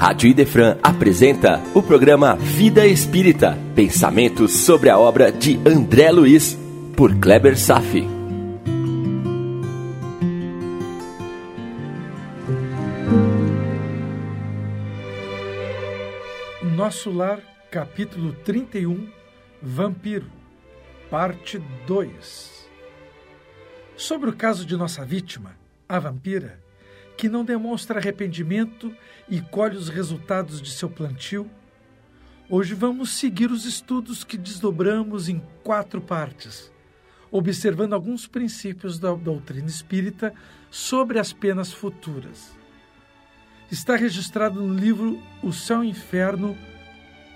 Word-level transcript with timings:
Rádio 0.00 0.30
Idefran 0.30 0.78
apresenta 0.82 1.60
o 1.74 1.82
programa 1.82 2.34
Vida 2.34 2.86
Espírita, 2.86 3.58
pensamentos 3.76 4.50
sobre 4.50 4.88
a 4.88 4.98
obra 4.98 5.30
de 5.30 5.60
André 5.68 6.10
Luiz, 6.10 6.58
por 6.96 7.14
Kleber 7.16 7.54
Safi. 7.54 8.08
Nosso 16.74 17.12
Lar, 17.12 17.42
capítulo 17.70 18.32
31, 18.42 19.06
Vampiro, 19.60 20.28
parte 21.10 21.62
2. 21.86 22.70
Sobre 23.96 24.30
o 24.30 24.34
caso 24.34 24.64
de 24.64 24.78
nossa 24.78 25.04
vítima, 25.04 25.58
a 25.86 25.98
vampira, 25.98 26.58
que 27.20 27.28
não 27.28 27.44
demonstra 27.44 27.98
arrependimento 27.98 28.96
e 29.28 29.42
colhe 29.42 29.76
os 29.76 29.90
resultados 29.90 30.62
de 30.62 30.70
seu 30.70 30.88
plantio, 30.88 31.50
hoje 32.48 32.72
vamos 32.72 33.10
seguir 33.10 33.50
os 33.50 33.66
estudos 33.66 34.24
que 34.24 34.38
desdobramos 34.38 35.28
em 35.28 35.42
quatro 35.62 36.00
partes, 36.00 36.72
observando 37.30 37.92
alguns 37.92 38.26
princípios 38.26 38.98
da 38.98 39.12
doutrina 39.12 39.68
espírita 39.68 40.32
sobre 40.70 41.18
as 41.18 41.30
penas 41.30 41.70
futuras. 41.70 42.56
Está 43.70 43.96
registrado 43.96 44.62
no 44.62 44.72
livro 44.72 45.22
O 45.42 45.52
Céu 45.52 45.84
e 45.84 45.88
o 45.88 45.90
Inferno, 45.90 46.56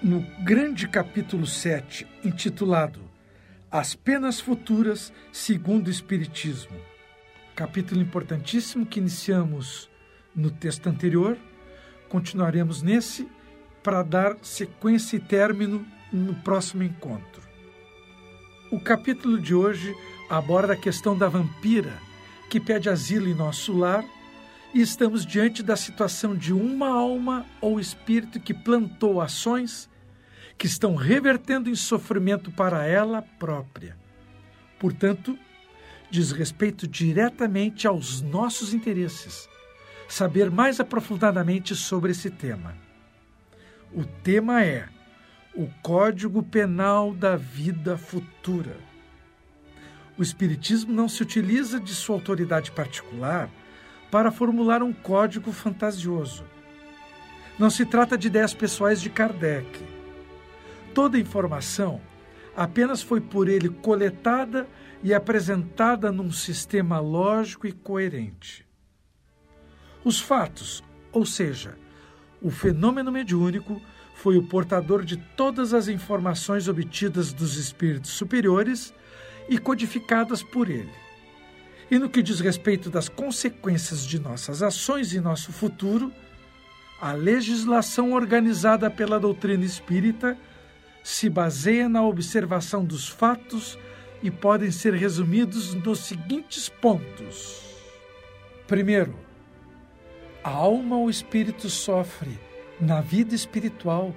no 0.02 0.22
grande 0.42 0.88
capítulo 0.88 1.46
7, 1.46 2.06
intitulado 2.24 3.02
As 3.70 3.94
Penas 3.94 4.40
Futuras 4.40 5.12
segundo 5.30 5.88
o 5.88 5.90
Espiritismo 5.90 6.93
capítulo 7.54 8.00
importantíssimo 8.00 8.84
que 8.84 8.98
iniciamos 8.98 9.88
no 10.34 10.50
texto 10.50 10.88
anterior. 10.88 11.38
Continuaremos 12.08 12.82
nesse 12.82 13.28
para 13.82 14.02
dar 14.02 14.36
sequência 14.42 15.16
e 15.16 15.20
término 15.20 15.86
no 16.12 16.34
próximo 16.34 16.82
encontro. 16.82 17.42
O 18.70 18.80
capítulo 18.80 19.40
de 19.40 19.54
hoje 19.54 19.94
aborda 20.28 20.72
a 20.72 20.76
questão 20.76 21.16
da 21.16 21.28
vampira 21.28 21.92
que 22.50 22.58
pede 22.58 22.88
asilo 22.88 23.28
em 23.28 23.34
nosso 23.34 23.76
lar 23.76 24.04
e 24.72 24.80
estamos 24.80 25.24
diante 25.24 25.62
da 25.62 25.76
situação 25.76 26.34
de 26.34 26.52
uma 26.52 26.88
alma 26.88 27.46
ou 27.60 27.78
espírito 27.78 28.40
que 28.40 28.52
plantou 28.52 29.20
ações 29.20 29.88
que 30.58 30.66
estão 30.66 30.94
revertendo 30.96 31.70
em 31.70 31.74
sofrimento 31.74 32.50
para 32.50 32.84
ela 32.84 33.22
própria. 33.22 33.96
Portanto, 34.78 35.38
diz 36.14 36.30
respeito 36.30 36.86
diretamente 36.86 37.88
aos 37.88 38.22
nossos 38.22 38.72
interesses. 38.72 39.48
Saber 40.08 40.48
mais 40.48 40.78
aprofundadamente 40.78 41.74
sobre 41.74 42.12
esse 42.12 42.30
tema. 42.30 42.76
O 43.92 44.04
tema 44.04 44.62
é 44.62 44.88
o 45.56 45.66
Código 45.82 46.40
Penal 46.40 47.12
da 47.12 47.34
Vida 47.34 47.96
Futura. 47.96 48.76
O 50.16 50.22
Espiritismo 50.22 50.92
não 50.92 51.08
se 51.08 51.20
utiliza 51.20 51.80
de 51.80 51.92
sua 51.92 52.14
autoridade 52.14 52.70
particular 52.70 53.50
para 54.08 54.30
formular 54.30 54.84
um 54.84 54.92
código 54.92 55.50
fantasioso. 55.50 56.44
Não 57.58 57.70
se 57.70 57.84
trata 57.84 58.16
de 58.16 58.28
ideias 58.28 58.54
pessoais 58.54 59.00
de 59.00 59.10
Kardec. 59.10 59.84
Toda 60.94 61.18
informação 61.18 62.00
apenas 62.56 63.02
foi 63.02 63.20
por 63.20 63.48
ele 63.48 63.68
coletada 63.68 64.66
e 65.02 65.12
apresentada 65.12 66.10
num 66.10 66.30
sistema 66.32 66.98
lógico 67.00 67.66
e 67.66 67.72
coerente. 67.72 68.66
Os 70.04 70.20
fatos, 70.20 70.82
ou 71.12 71.24
seja, 71.24 71.76
o 72.40 72.50
fenômeno 72.50 73.10
mediúnico, 73.10 73.80
foi 74.14 74.36
o 74.36 74.46
portador 74.46 75.04
de 75.04 75.16
todas 75.16 75.74
as 75.74 75.88
informações 75.88 76.68
obtidas 76.68 77.32
dos 77.32 77.56
espíritos 77.56 78.12
superiores 78.12 78.94
e 79.48 79.58
codificadas 79.58 80.42
por 80.42 80.70
ele. 80.70 80.92
E 81.90 81.98
no 81.98 82.08
que 82.08 82.22
diz 82.22 82.40
respeito 82.40 82.88
das 82.88 83.08
consequências 83.08 84.06
de 84.06 84.18
nossas 84.18 84.62
ações 84.62 85.12
e 85.12 85.20
nosso 85.20 85.52
futuro, 85.52 86.12
a 87.00 87.12
legislação 87.12 88.12
organizada 88.12 88.90
pela 88.90 89.20
doutrina 89.20 89.64
espírita 89.64 90.38
se 91.04 91.28
baseia 91.28 91.86
na 91.86 92.02
observação 92.02 92.82
dos 92.82 93.06
fatos 93.06 93.78
e 94.22 94.30
podem 94.30 94.70
ser 94.70 94.94
resumidos 94.94 95.74
nos 95.74 95.98
seguintes 95.98 96.70
pontos. 96.70 97.62
Primeiro, 98.66 99.14
a 100.42 100.48
alma 100.48 100.96
ou 100.96 101.10
espírito 101.10 101.68
sofre, 101.68 102.40
na 102.80 103.02
vida 103.02 103.34
espiritual, 103.34 104.14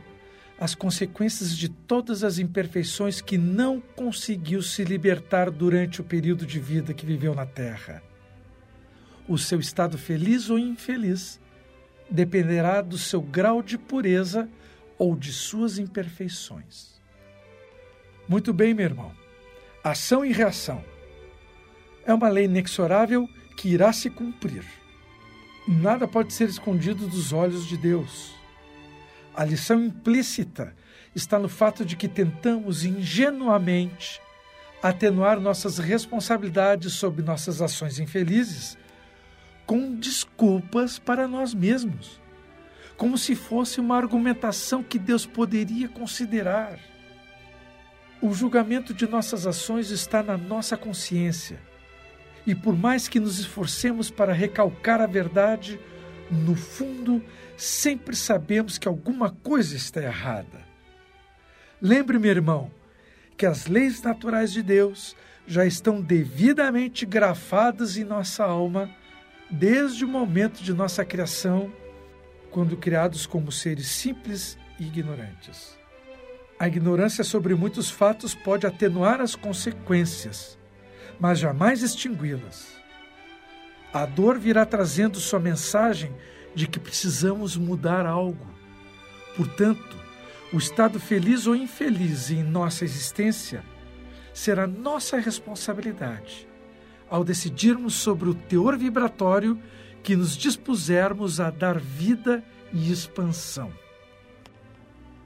as 0.58 0.74
consequências 0.74 1.56
de 1.56 1.68
todas 1.68 2.24
as 2.24 2.40
imperfeições 2.40 3.20
que 3.20 3.38
não 3.38 3.82
conseguiu 3.82 4.62
se 4.62 4.86
libertar 4.86 5.52
durante 5.52 6.00
o 6.00 6.06
período 6.06 6.46
de 6.46 6.58
vida 6.58 6.94
que 6.94 7.06
viveu 7.06 7.36
na 7.36 7.46
Terra. 7.46 8.02
O 9.28 9.38
seu 9.38 9.60
estado 9.60 9.98
feliz 9.98 10.50
ou 10.50 10.58
infeliz 10.58 11.38
dependerá 12.10 12.82
do 12.82 12.98
seu 12.98 13.22
grau 13.22 13.62
de 13.62 13.78
pureza 13.78 14.50
ou 14.98 15.16
de 15.16 15.32
suas 15.32 15.78
imperfeições. 15.78 17.00
Muito 18.28 18.54
bem, 18.54 18.74
meu 18.74 18.86
irmão. 18.86 19.12
Ação 19.84 20.26
e 20.26 20.32
reação. 20.32 20.84
É 22.06 22.14
uma 22.14 22.30
lei 22.30 22.46
inexorável 22.46 23.28
que 23.56 23.70
irá 23.70 23.94
se 23.94 24.10
cumprir. 24.10 24.66
Nada 25.68 26.08
pode 26.08 26.34
ser 26.34 26.50
escondido 26.50 27.08
dos 27.08 27.34
olhos 27.34 27.66
de 27.66 27.78
Deus. 27.78 28.36
A 29.36 29.44
lição 29.44 29.84
implícita 29.84 30.76
está 31.14 31.38
no 31.38 31.50
fato 31.50 31.86
de 31.86 31.96
que 31.96 32.08
tentamos 32.08 32.86
ingenuamente 32.86 34.22
atenuar 34.82 35.40
nossas 35.40 35.78
responsabilidades 35.78 36.94
sobre 36.94 37.24
nossas 37.24 37.62
ações 37.62 38.00
infelizes 38.00 38.78
com 39.66 39.96
desculpas 39.96 40.98
para 40.98 41.28
nós 41.28 41.54
mesmos, 41.54 42.22
como 42.98 43.18
se 43.18 43.36
fosse 43.36 43.80
uma 43.80 43.96
argumentação 43.96 44.84
que 44.84 44.98
Deus 44.98 45.26
poderia 45.26 45.88
considerar. 45.88 46.80
O 48.20 48.34
julgamento 48.34 48.94
de 48.94 49.08
nossas 49.08 49.46
ações 49.46 49.92
está 49.92 50.24
na 50.24 50.36
nossa 50.36 50.76
consciência. 50.76 51.62
E 52.46 52.56
por 52.56 52.76
mais 52.76 53.08
que 53.08 53.20
nos 53.20 53.40
esforcemos 53.40 54.10
para 54.10 54.34
recalcar 54.34 55.00
a 55.00 55.06
verdade, 55.06 55.80
no 56.32 56.56
fundo 56.56 57.24
sempre 57.56 58.16
sabemos 58.16 58.78
que 58.78 58.88
alguma 58.88 59.30
coisa 59.30 59.76
está 59.76 60.02
errada. 60.02 60.66
Lembre, 61.80 62.18
meu 62.18 62.32
irmão, 62.32 62.72
que 63.38 63.46
as 63.46 63.68
leis 63.68 64.02
naturais 64.02 64.52
de 64.52 64.64
Deus 64.64 65.16
já 65.46 65.66
estão 65.66 66.02
devidamente 66.02 67.06
grafadas 67.06 67.98
em 67.98 68.04
nossa 68.04 68.44
alma 68.44 68.90
desde 69.50 70.04
o 70.04 70.08
momento 70.08 70.62
de 70.64 70.74
nossa 70.74 71.06
criação, 71.06 71.72
quando 72.52 72.78
criados 72.78 73.26
como 73.26 73.52
seres 73.52 73.88
simples 73.88 74.58
e 74.80 74.86
ignorantes. 74.86 75.78
A 76.60 76.68
ignorância 76.68 77.24
sobre 77.24 77.54
muitos 77.54 77.90
fatos 77.90 78.34
pode 78.34 78.66
atenuar 78.66 79.22
as 79.22 79.36
consequências, 79.36 80.58
mas 81.20 81.40
jamais 81.40 81.84
extingui-las. 81.84 82.76
A 83.94 84.06
dor 84.06 84.40
virá 84.40 84.66
trazendo 84.66 85.20
sua 85.20 85.40
mensagem 85.40 86.16
de 86.56 86.68
que 86.68 86.80
precisamos 86.80 87.56
mudar 87.56 88.06
algo. 88.06 88.48
Portanto, 89.36 89.96
o 90.52 90.58
estado 90.58 91.00
feliz 91.00 91.46
ou 91.46 91.56
infeliz 91.56 92.32
em 92.32 92.42
nossa 92.44 92.84
existência 92.84 93.64
será 94.34 94.66
nossa 94.66 95.20
responsabilidade 95.20 96.48
ao 97.10 97.24
decidirmos 97.24 97.96
sobre 97.96 98.30
o 98.30 98.34
teor 98.34 98.78
vibratório 98.78 99.60
que 100.08 100.16
nos 100.16 100.38
dispusermos 100.38 101.42
a 101.42 101.50
dar 101.50 101.78
vida 101.78 102.42
e 102.72 102.90
expansão. 102.90 103.74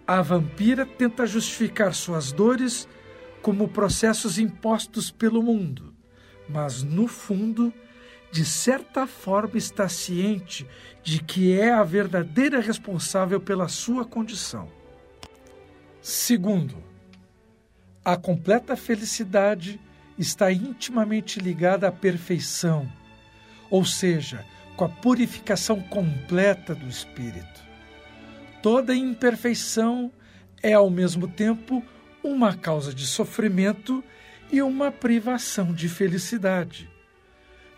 A 0.07 0.23
vampira 0.23 0.87
tenta 0.87 1.27
justificar 1.27 1.93
suas 1.93 2.31
dores 2.31 2.89
como 3.43 3.67
processos 3.67 4.39
impostos 4.39 5.11
pelo 5.11 5.43
mundo, 5.43 5.93
mas 6.49 6.81
no 6.81 7.07
fundo, 7.07 7.71
de 8.31 8.43
certa 8.43 9.05
forma, 9.05 9.55
está 9.55 9.87
ciente 9.87 10.67
de 11.03 11.21
que 11.21 11.53
é 11.53 11.71
a 11.71 11.83
verdadeira 11.83 12.59
responsável 12.59 13.39
pela 13.39 13.67
sua 13.67 14.03
condição. 14.03 14.67
Segundo, 16.01 16.83
a 18.03 18.17
completa 18.17 18.75
felicidade 18.75 19.79
está 20.17 20.51
intimamente 20.51 21.39
ligada 21.39 21.87
à 21.87 21.91
perfeição, 21.91 22.91
ou 23.69 23.85
seja, 23.85 24.43
com 24.81 24.85
a 24.85 24.89
purificação 24.89 25.79
completa 25.79 26.73
do 26.73 26.89
espírito. 26.89 27.61
Toda 28.63 28.95
imperfeição 28.95 30.11
é, 30.63 30.73
ao 30.73 30.89
mesmo 30.89 31.27
tempo, 31.27 31.83
uma 32.23 32.55
causa 32.55 32.91
de 32.91 33.05
sofrimento 33.05 34.03
e 34.51 34.59
uma 34.59 34.91
privação 34.91 35.71
de 35.71 35.87
felicidade. 35.87 36.89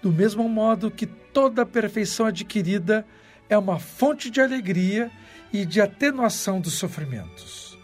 Do 0.01 0.13
mesmo 0.13 0.47
modo 0.47 0.89
que 0.89 1.05
toda 1.05 1.65
perfeição 1.65 2.25
adquirida 2.25 3.05
é 3.49 3.57
uma 3.57 3.79
fonte 3.79 4.29
de 4.29 4.39
alegria 4.39 5.11
e 5.51 5.65
de 5.65 5.81
atenuação 5.81 6.61
dos 6.61 6.75
sofrimentos. 6.75 7.77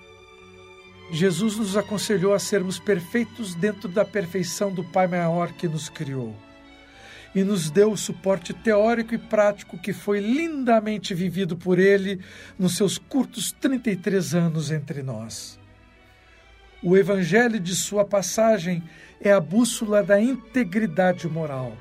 Jesus 1.11 1.57
nos 1.57 1.75
aconselhou 1.75 2.33
a 2.33 2.39
sermos 2.39 2.79
perfeitos 2.79 3.53
dentro 3.53 3.89
da 3.89 4.05
perfeição 4.05 4.73
do 4.73 4.81
Pai 4.81 5.07
maior 5.07 5.51
que 5.51 5.67
nos 5.67 5.89
criou 5.89 6.33
e 7.33 7.43
nos 7.43 7.69
deu 7.69 7.91
o 7.91 7.97
suporte 7.97 8.53
teórico 8.53 9.13
e 9.13 9.17
prático 9.17 9.77
que 9.77 9.93
foi 9.93 10.19
lindamente 10.19 11.13
vivido 11.13 11.55
por 11.55 11.77
ele 11.77 12.19
nos 12.57 12.75
seus 12.75 12.97
curtos 12.97 13.51
33 13.51 14.35
anos 14.35 14.71
entre 14.71 15.03
nós. 15.03 15.59
O 16.81 16.97
evangelho 16.97 17.59
de 17.59 17.75
sua 17.75 18.05
passagem 18.05 18.81
é 19.19 19.31
a 19.31 19.39
bússola 19.39 20.01
da 20.01 20.19
integridade 20.19 21.27
moral, 21.27 21.75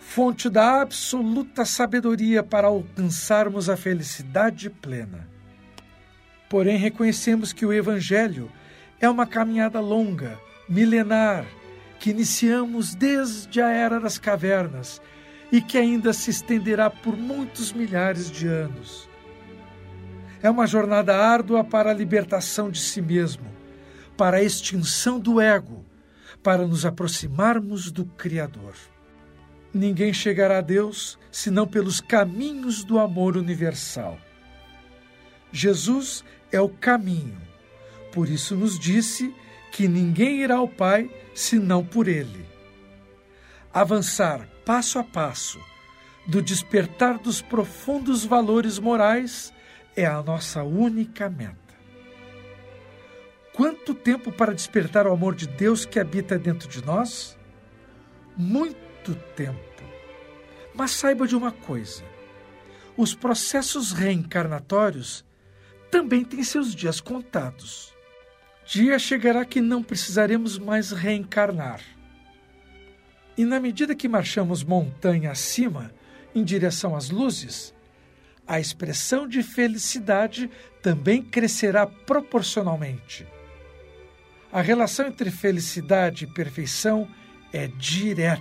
fonte 0.00 0.48
da 0.48 0.80
absoluta 0.80 1.64
sabedoria 1.64 2.42
para 2.42 2.68
alcançarmos 2.68 3.68
a 3.68 3.76
felicidade 3.76 4.70
plena. 4.70 5.28
Porém, 6.48 6.78
reconhecemos 6.78 7.52
que 7.52 7.66
o 7.66 7.72
evangelho 7.72 8.50
é 9.00 9.08
uma 9.08 9.26
caminhada 9.26 9.80
longa, 9.80 10.38
milenar, 10.68 11.44
que 12.06 12.10
iniciamos 12.12 12.94
desde 12.94 13.60
a 13.60 13.68
era 13.68 13.98
das 13.98 14.16
cavernas 14.16 15.02
e 15.50 15.60
que 15.60 15.76
ainda 15.76 16.12
se 16.12 16.30
estenderá 16.30 16.88
por 16.88 17.16
muitos 17.16 17.72
milhares 17.72 18.30
de 18.30 18.46
anos. 18.46 19.10
É 20.40 20.48
uma 20.48 20.68
jornada 20.68 21.16
árdua 21.16 21.64
para 21.64 21.90
a 21.90 21.92
libertação 21.92 22.70
de 22.70 22.78
si 22.78 23.02
mesmo, 23.02 23.52
para 24.16 24.36
a 24.36 24.42
extinção 24.44 25.18
do 25.18 25.40
ego, 25.40 25.84
para 26.44 26.64
nos 26.64 26.86
aproximarmos 26.86 27.90
do 27.90 28.04
Criador. 28.04 28.74
Ninguém 29.74 30.12
chegará 30.12 30.58
a 30.58 30.60
Deus 30.60 31.18
senão 31.28 31.66
pelos 31.66 32.00
caminhos 32.00 32.84
do 32.84 33.00
amor 33.00 33.36
universal. 33.36 34.16
Jesus 35.50 36.24
é 36.52 36.60
o 36.60 36.68
caminho, 36.68 37.42
por 38.12 38.28
isso 38.28 38.54
nos 38.54 38.78
disse 38.78 39.34
que 39.76 39.86
ninguém 39.86 40.40
irá 40.40 40.54
ao 40.54 40.66
Pai 40.66 41.10
senão 41.34 41.84
por 41.84 42.08
ele. 42.08 42.46
Avançar 43.70 44.48
passo 44.64 44.98
a 44.98 45.04
passo 45.04 45.60
do 46.26 46.40
despertar 46.40 47.18
dos 47.18 47.42
profundos 47.42 48.24
valores 48.24 48.78
morais 48.78 49.52
é 49.94 50.06
a 50.06 50.22
nossa 50.22 50.62
única 50.62 51.28
meta. 51.28 51.58
Quanto 53.52 53.92
tempo 53.92 54.32
para 54.32 54.54
despertar 54.54 55.06
o 55.06 55.12
amor 55.12 55.34
de 55.34 55.46
Deus 55.46 55.84
que 55.84 56.00
habita 56.00 56.38
dentro 56.38 56.70
de 56.70 56.82
nós? 56.82 57.36
Muito 58.34 59.14
tempo. 59.36 59.84
Mas 60.74 60.92
saiba 60.92 61.26
de 61.26 61.36
uma 61.36 61.52
coisa: 61.52 62.02
os 62.96 63.14
processos 63.14 63.92
reencarnatórios 63.92 65.22
também 65.90 66.24
têm 66.24 66.42
seus 66.42 66.74
dias 66.74 66.98
contados. 66.98 67.95
Dia 68.66 68.98
chegará 68.98 69.44
que 69.44 69.60
não 69.60 69.80
precisaremos 69.80 70.58
mais 70.58 70.90
reencarnar. 70.90 71.80
E 73.38 73.44
na 73.44 73.60
medida 73.60 73.94
que 73.94 74.08
marchamos 74.08 74.64
montanha 74.64 75.30
acima, 75.30 75.92
em 76.34 76.42
direção 76.42 76.96
às 76.96 77.08
luzes, 77.08 77.72
a 78.46 78.58
expressão 78.58 79.28
de 79.28 79.42
felicidade 79.42 80.50
também 80.82 81.22
crescerá 81.22 81.86
proporcionalmente. 81.86 83.26
A 84.52 84.60
relação 84.60 85.06
entre 85.06 85.30
felicidade 85.30 86.24
e 86.24 86.34
perfeição 86.34 87.08
é 87.52 87.68
direta. 87.68 88.40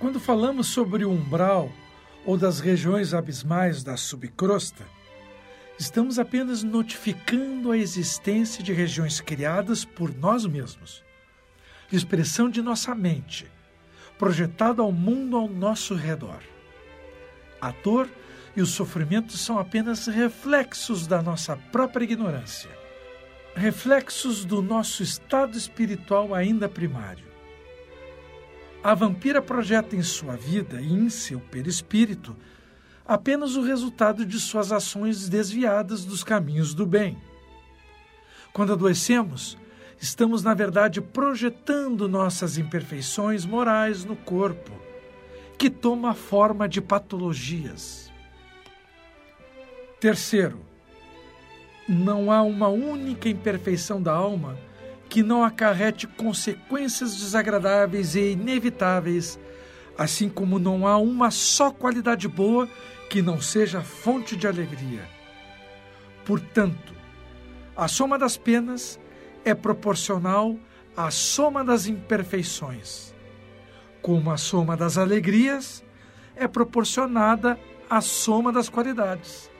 Quando 0.00 0.18
falamos 0.18 0.66
sobre 0.66 1.04
o 1.04 1.10
umbral 1.10 1.70
ou 2.24 2.36
das 2.36 2.58
regiões 2.58 3.14
abismais 3.14 3.84
da 3.84 3.96
subcrosta, 3.96 4.84
estamos 5.78 6.18
apenas 6.18 6.64
notificando 6.64 7.70
a 7.70 7.78
existência 7.78 8.62
de 8.64 8.72
regiões 8.72 9.20
criadas 9.20 9.84
por 9.84 10.12
nós 10.14 10.44
mesmos, 10.44 11.04
expressão 11.92 12.50
de 12.50 12.60
nossa 12.60 12.94
mente, 12.94 13.46
projetada 14.18 14.82
ao 14.82 14.90
mundo 14.90 15.36
ao 15.36 15.48
nosso 15.48 15.94
redor. 15.94 16.42
A 17.60 17.70
dor 17.70 18.08
e 18.56 18.60
o 18.60 18.66
sofrimento 18.66 19.36
são 19.36 19.58
apenas 19.58 20.06
reflexos 20.06 21.06
da 21.06 21.22
nossa 21.22 21.56
própria 21.56 22.04
ignorância, 22.04 22.70
reflexos 23.54 24.44
do 24.44 24.60
nosso 24.60 25.02
estado 25.02 25.56
espiritual 25.56 26.34
ainda 26.34 26.68
primário. 26.68 27.26
A 28.82 28.94
vampira 28.94 29.40
projeta 29.40 29.94
em 29.94 30.02
sua 30.02 30.36
vida 30.36 30.80
e 30.80 30.92
em 30.92 31.08
seu 31.08 31.38
perispírito 31.38 32.36
apenas 33.08 33.56
o 33.56 33.62
resultado 33.62 34.26
de 34.26 34.38
suas 34.38 34.70
ações 34.70 35.30
desviadas 35.30 36.04
dos 36.04 36.22
caminhos 36.22 36.74
do 36.74 36.84
bem. 36.84 37.16
Quando 38.52 38.74
adoecemos, 38.74 39.56
estamos, 39.98 40.42
na 40.42 40.52
verdade, 40.52 41.00
projetando 41.00 42.06
nossas 42.06 42.58
imperfeições 42.58 43.46
morais 43.46 44.04
no 44.04 44.14
corpo, 44.14 44.70
que 45.56 45.70
toma 45.70 46.10
a 46.10 46.14
forma 46.14 46.68
de 46.68 46.82
patologias. 46.82 48.12
Terceiro, 49.98 50.60
não 51.88 52.30
há 52.30 52.42
uma 52.42 52.68
única 52.68 53.28
imperfeição 53.28 54.02
da 54.02 54.12
alma 54.12 54.58
que 55.08 55.22
não 55.22 55.42
acarrete 55.42 56.06
consequências 56.06 57.16
desagradáveis 57.16 58.14
e 58.14 58.32
inevitáveis, 58.32 59.38
assim 59.96 60.28
como 60.28 60.58
não 60.58 60.86
há 60.86 60.98
uma 60.98 61.30
só 61.30 61.70
qualidade 61.70 62.28
boa 62.28 62.68
que 63.08 63.22
não 63.22 63.40
seja 63.40 63.82
fonte 63.82 64.36
de 64.36 64.46
alegria. 64.46 65.08
Portanto, 66.24 66.94
a 67.76 67.88
soma 67.88 68.18
das 68.18 68.36
penas 68.36 69.00
é 69.44 69.54
proporcional 69.54 70.58
à 70.96 71.10
soma 71.10 71.64
das 71.64 71.86
imperfeições, 71.86 73.14
como 74.02 74.30
a 74.30 74.36
soma 74.36 74.76
das 74.76 74.98
alegrias 74.98 75.84
é 76.36 76.46
proporcionada 76.46 77.58
à 77.88 78.00
soma 78.00 78.52
das 78.52 78.68
qualidades. 78.68 79.50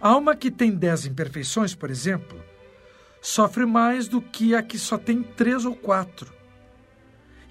A 0.00 0.08
alma 0.08 0.36
que 0.36 0.50
tem 0.50 0.70
dez 0.70 1.06
imperfeições, 1.06 1.74
por 1.74 1.90
exemplo, 1.90 2.38
sofre 3.20 3.64
mais 3.64 4.06
do 4.06 4.20
que 4.20 4.54
a 4.54 4.62
que 4.62 4.78
só 4.78 4.98
tem 4.98 5.22
três 5.22 5.64
ou 5.64 5.74
quatro. 5.74 6.32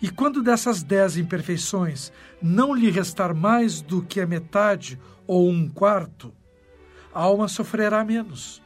E 0.02 0.10
quando 0.10 0.44
dessas 0.44 0.84
dez 0.84 1.18
imperfeições 1.18 2.12
não 2.42 2.74
lhe 2.74 2.90
restar 2.90 3.34
mais 3.34 3.82
do 3.82 4.02
que 4.02 4.20
a 4.20 4.28
metade 4.28 5.00
ou 5.26 5.50
um 5.50 5.70
quarto, 5.70 6.34
a 7.14 7.22
alma 7.22 7.48
sofrerá 7.48 8.04
menos. 8.04 8.62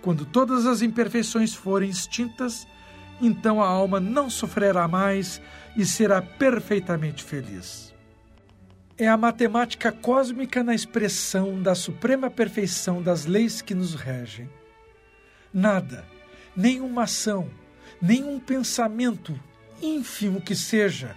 Quando 0.00 0.24
todas 0.24 0.66
as 0.66 0.82
imperfeições 0.82 1.54
forem 1.54 1.90
extintas, 1.90 2.66
então 3.20 3.62
a 3.62 3.66
alma 3.66 3.98
não 3.98 4.30
sofrerá 4.30 4.86
mais 4.86 5.40
e 5.76 5.84
será 5.84 6.22
perfeitamente 6.22 7.24
feliz. 7.24 7.92
É 8.96 9.08
a 9.08 9.16
matemática 9.16 9.92
cósmica 9.92 10.62
na 10.62 10.74
expressão 10.74 11.60
da 11.60 11.74
suprema 11.74 12.30
perfeição 12.30 13.02
das 13.02 13.26
leis 13.26 13.60
que 13.60 13.74
nos 13.74 13.94
regem. 13.94 14.48
Nada, 15.52 16.04
nenhuma 16.56 17.02
ação, 17.02 17.50
nenhum 18.00 18.38
pensamento 18.38 19.38
ínfimo 19.82 20.40
que 20.40 20.54
seja, 20.54 21.14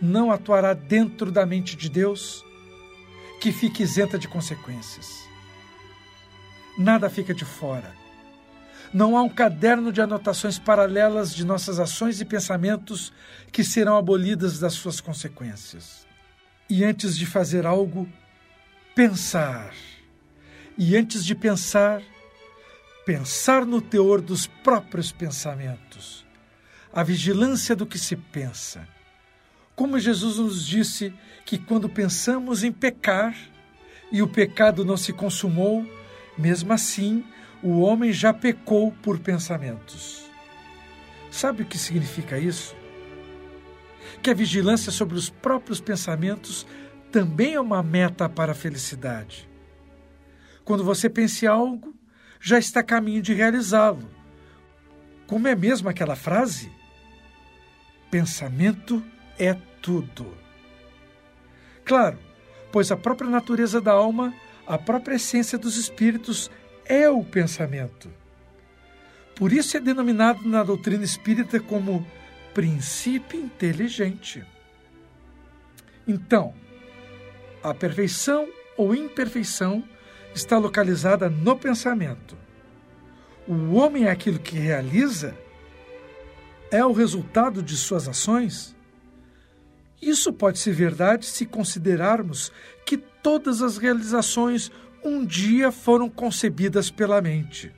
não 0.00 0.30
atuará 0.30 0.72
dentro 0.72 1.30
da 1.30 1.44
mente 1.44 1.76
de 1.76 1.88
Deus, 1.88 2.44
que 3.40 3.52
fique 3.52 3.82
isenta 3.82 4.18
de 4.18 4.28
consequências. 4.28 5.28
Nada 6.78 7.10
fica 7.10 7.34
de 7.34 7.44
fora. 7.44 7.92
Não 8.92 9.16
há 9.16 9.22
um 9.22 9.28
caderno 9.28 9.92
de 9.92 10.00
anotações 10.00 10.58
paralelas 10.58 11.34
de 11.34 11.44
nossas 11.44 11.78
ações 11.78 12.20
e 12.20 12.24
pensamentos 12.24 13.12
que 13.52 13.62
serão 13.62 13.96
abolidas 13.96 14.58
das 14.58 14.72
suas 14.74 15.00
consequências. 15.00 16.06
E 16.68 16.84
antes 16.84 17.16
de 17.16 17.26
fazer 17.26 17.66
algo, 17.66 18.08
pensar. 18.94 19.72
E 20.76 20.96
antes 20.96 21.24
de 21.24 21.34
pensar, 21.34 22.02
pensar 23.04 23.64
no 23.64 23.80
teor 23.80 24.20
dos 24.20 24.46
próprios 24.46 25.12
pensamentos 25.12 26.29
a 26.92 27.02
vigilância 27.02 27.76
do 27.76 27.86
que 27.86 27.98
se 27.98 28.16
pensa. 28.16 28.86
Como 29.74 29.98
Jesus 29.98 30.38
nos 30.38 30.66
disse 30.66 31.12
que 31.46 31.58
quando 31.58 31.88
pensamos 31.88 32.62
em 32.62 32.72
pecar 32.72 33.36
e 34.12 34.22
o 34.22 34.28
pecado 34.28 34.84
não 34.84 34.96
se 34.96 35.12
consumou, 35.12 35.86
mesmo 36.36 36.72
assim 36.72 37.24
o 37.62 37.80
homem 37.80 38.12
já 38.12 38.32
pecou 38.32 38.92
por 39.02 39.18
pensamentos. 39.18 40.28
Sabe 41.30 41.62
o 41.62 41.66
que 41.66 41.78
significa 41.78 42.38
isso? 42.38 42.74
Que 44.22 44.30
a 44.30 44.34
vigilância 44.34 44.90
sobre 44.90 45.16
os 45.16 45.30
próprios 45.30 45.80
pensamentos 45.80 46.66
também 47.12 47.54
é 47.54 47.60
uma 47.60 47.82
meta 47.82 48.28
para 48.28 48.52
a 48.52 48.54
felicidade. 48.54 49.48
Quando 50.64 50.84
você 50.84 51.08
pensa 51.08 51.44
em 51.44 51.48
algo, 51.48 51.94
já 52.40 52.58
está 52.58 52.80
a 52.80 52.84
caminho 52.84 53.22
de 53.22 53.34
realizá-lo. 53.34 54.10
Como 55.26 55.46
é 55.46 55.54
mesmo 55.54 55.88
aquela 55.88 56.16
frase? 56.16 56.70
Pensamento 58.10 59.02
é 59.38 59.56
tudo. 59.80 60.36
Claro, 61.84 62.18
pois 62.72 62.90
a 62.90 62.96
própria 62.96 63.30
natureza 63.30 63.80
da 63.80 63.92
alma, 63.92 64.34
a 64.66 64.78
própria 64.78 65.16
essência 65.16 65.58
dos 65.58 65.76
espíritos 65.76 66.50
é 66.84 67.08
o 67.08 67.24
pensamento. 67.24 68.10
Por 69.34 69.52
isso 69.52 69.76
é 69.76 69.80
denominado 69.80 70.46
na 70.46 70.62
doutrina 70.62 71.04
espírita 71.04 71.58
como 71.60 72.06
princípio 72.52 73.40
inteligente. 73.40 74.44
Então, 76.06 76.52
a 77.62 77.72
perfeição 77.72 78.48
ou 78.76 78.94
imperfeição 78.94 79.84
está 80.34 80.58
localizada 80.58 81.28
no 81.28 81.56
pensamento. 81.56 82.36
O 83.46 83.74
homem 83.74 84.04
é 84.04 84.10
aquilo 84.10 84.38
que 84.38 84.58
realiza, 84.58 85.36
é 86.70 86.84
o 86.84 86.92
resultado 86.92 87.62
de 87.62 87.76
suas 87.76 88.06
ações. 88.06 88.76
Isso 90.00 90.32
pode 90.32 90.58
ser 90.58 90.72
verdade 90.72 91.26
se 91.26 91.44
considerarmos 91.44 92.52
que 92.86 92.96
todas 92.96 93.60
as 93.60 93.76
realizações 93.76 94.70
um 95.04 95.24
dia 95.24 95.72
foram 95.72 96.08
concebidas 96.08 96.90
pela 96.90 97.20
mente. 97.20 97.72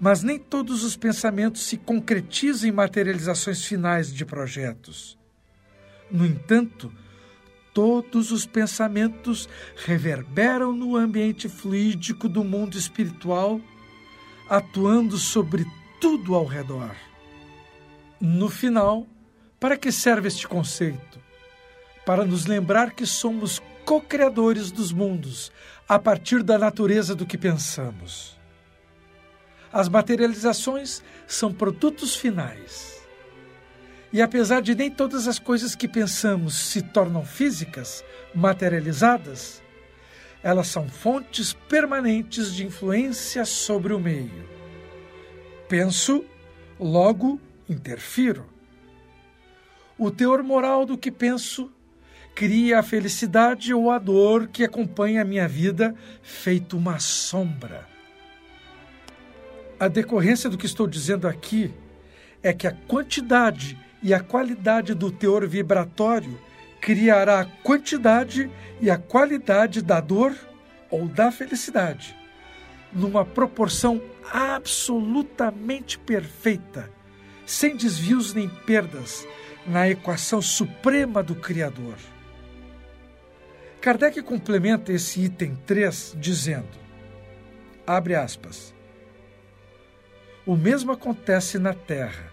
Mas 0.00 0.22
nem 0.22 0.38
todos 0.38 0.84
os 0.84 0.96
pensamentos 0.96 1.62
se 1.62 1.76
concretizam 1.76 2.68
em 2.68 2.72
materializações 2.72 3.64
finais 3.64 4.12
de 4.12 4.24
projetos. 4.24 5.18
No 6.10 6.26
entanto, 6.26 6.92
todos 7.72 8.30
os 8.30 8.46
pensamentos 8.46 9.48
reverberam 9.76 10.72
no 10.72 10.96
ambiente 10.96 11.48
fluídico 11.48 12.28
do 12.28 12.44
mundo 12.44 12.78
espiritual, 12.78 13.60
atuando 14.48 15.16
sobre 15.18 15.64
tudo 16.00 16.34
ao 16.34 16.44
redor. 16.44 16.94
No 18.20 18.48
final, 18.48 19.06
para 19.58 19.76
que 19.76 19.90
serve 19.90 20.28
este 20.28 20.46
conceito? 20.46 21.20
Para 22.06 22.24
nos 22.24 22.46
lembrar 22.46 22.92
que 22.92 23.06
somos 23.06 23.62
co-criadores 23.84 24.70
dos 24.70 24.92
mundos 24.92 25.52
a 25.88 25.98
partir 25.98 26.42
da 26.42 26.58
natureza 26.58 27.14
do 27.14 27.26
que 27.26 27.36
pensamos. 27.36 28.38
As 29.72 29.88
materializações 29.88 31.02
são 31.26 31.52
produtos 31.52 32.14
finais. 32.14 33.02
E 34.12 34.22
apesar 34.22 34.62
de 34.62 34.74
nem 34.74 34.90
todas 34.90 35.26
as 35.26 35.38
coisas 35.38 35.74
que 35.74 35.88
pensamos 35.88 36.54
se 36.54 36.80
tornam 36.80 37.24
físicas, 37.24 38.04
materializadas, 38.32 39.60
elas 40.42 40.68
são 40.68 40.88
fontes 40.88 41.52
permanentes 41.52 42.54
de 42.54 42.64
influência 42.64 43.44
sobre 43.44 43.92
o 43.92 43.98
meio. 43.98 44.48
Penso, 45.68 46.24
logo 46.78 47.40
interfiro. 47.68 48.46
O 49.98 50.10
teor 50.10 50.42
moral 50.42 50.84
do 50.84 50.98
que 50.98 51.10
penso 51.10 51.70
cria 52.34 52.80
a 52.80 52.82
felicidade 52.82 53.72
ou 53.72 53.90
a 53.90 53.98
dor 53.98 54.48
que 54.48 54.64
acompanha 54.64 55.22
a 55.22 55.24
minha 55.24 55.46
vida, 55.46 55.94
feito 56.22 56.76
uma 56.76 56.98
sombra. 56.98 57.86
A 59.78 59.86
decorrência 59.86 60.50
do 60.50 60.58
que 60.58 60.66
estou 60.66 60.86
dizendo 60.86 61.28
aqui 61.28 61.72
é 62.42 62.52
que 62.52 62.66
a 62.66 62.72
quantidade 62.72 63.78
e 64.02 64.12
a 64.12 64.20
qualidade 64.20 64.94
do 64.94 65.10
teor 65.10 65.46
vibratório 65.46 66.38
criará 66.80 67.40
a 67.40 67.44
quantidade 67.44 68.50
e 68.80 68.90
a 68.90 68.98
qualidade 68.98 69.80
da 69.80 70.00
dor 70.00 70.36
ou 70.90 71.08
da 71.08 71.32
felicidade, 71.32 72.14
numa 72.92 73.24
proporção 73.24 74.02
absolutamente 74.30 75.98
perfeita, 75.98 76.90
sem 77.46 77.76
desvios 77.76 78.34
nem 78.34 78.48
perdas, 78.48 79.26
na 79.66 79.88
equação 79.88 80.42
suprema 80.42 81.22
do 81.22 81.34
Criador. 81.34 81.96
Kardec 83.80 84.22
complementa 84.22 84.92
esse 84.92 85.20
item 85.20 85.56
3 85.66 86.16
dizendo: 86.18 86.78
abre 87.86 88.14
aspas. 88.14 88.74
O 90.46 90.56
mesmo 90.56 90.92
acontece 90.92 91.58
na 91.58 91.72
Terra. 91.72 92.32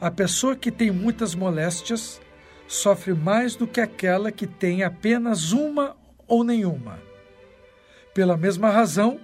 A 0.00 0.10
pessoa 0.10 0.56
que 0.56 0.70
tem 0.70 0.90
muitas 0.90 1.34
moléstias 1.34 2.20
sofre 2.66 3.14
mais 3.14 3.54
do 3.54 3.66
que 3.66 3.80
aquela 3.80 4.32
que 4.32 4.46
tem 4.46 4.82
apenas 4.82 5.52
uma 5.52 5.96
ou 6.26 6.42
nenhuma. 6.42 6.98
Pela 8.12 8.36
mesma 8.36 8.70
razão, 8.70 9.20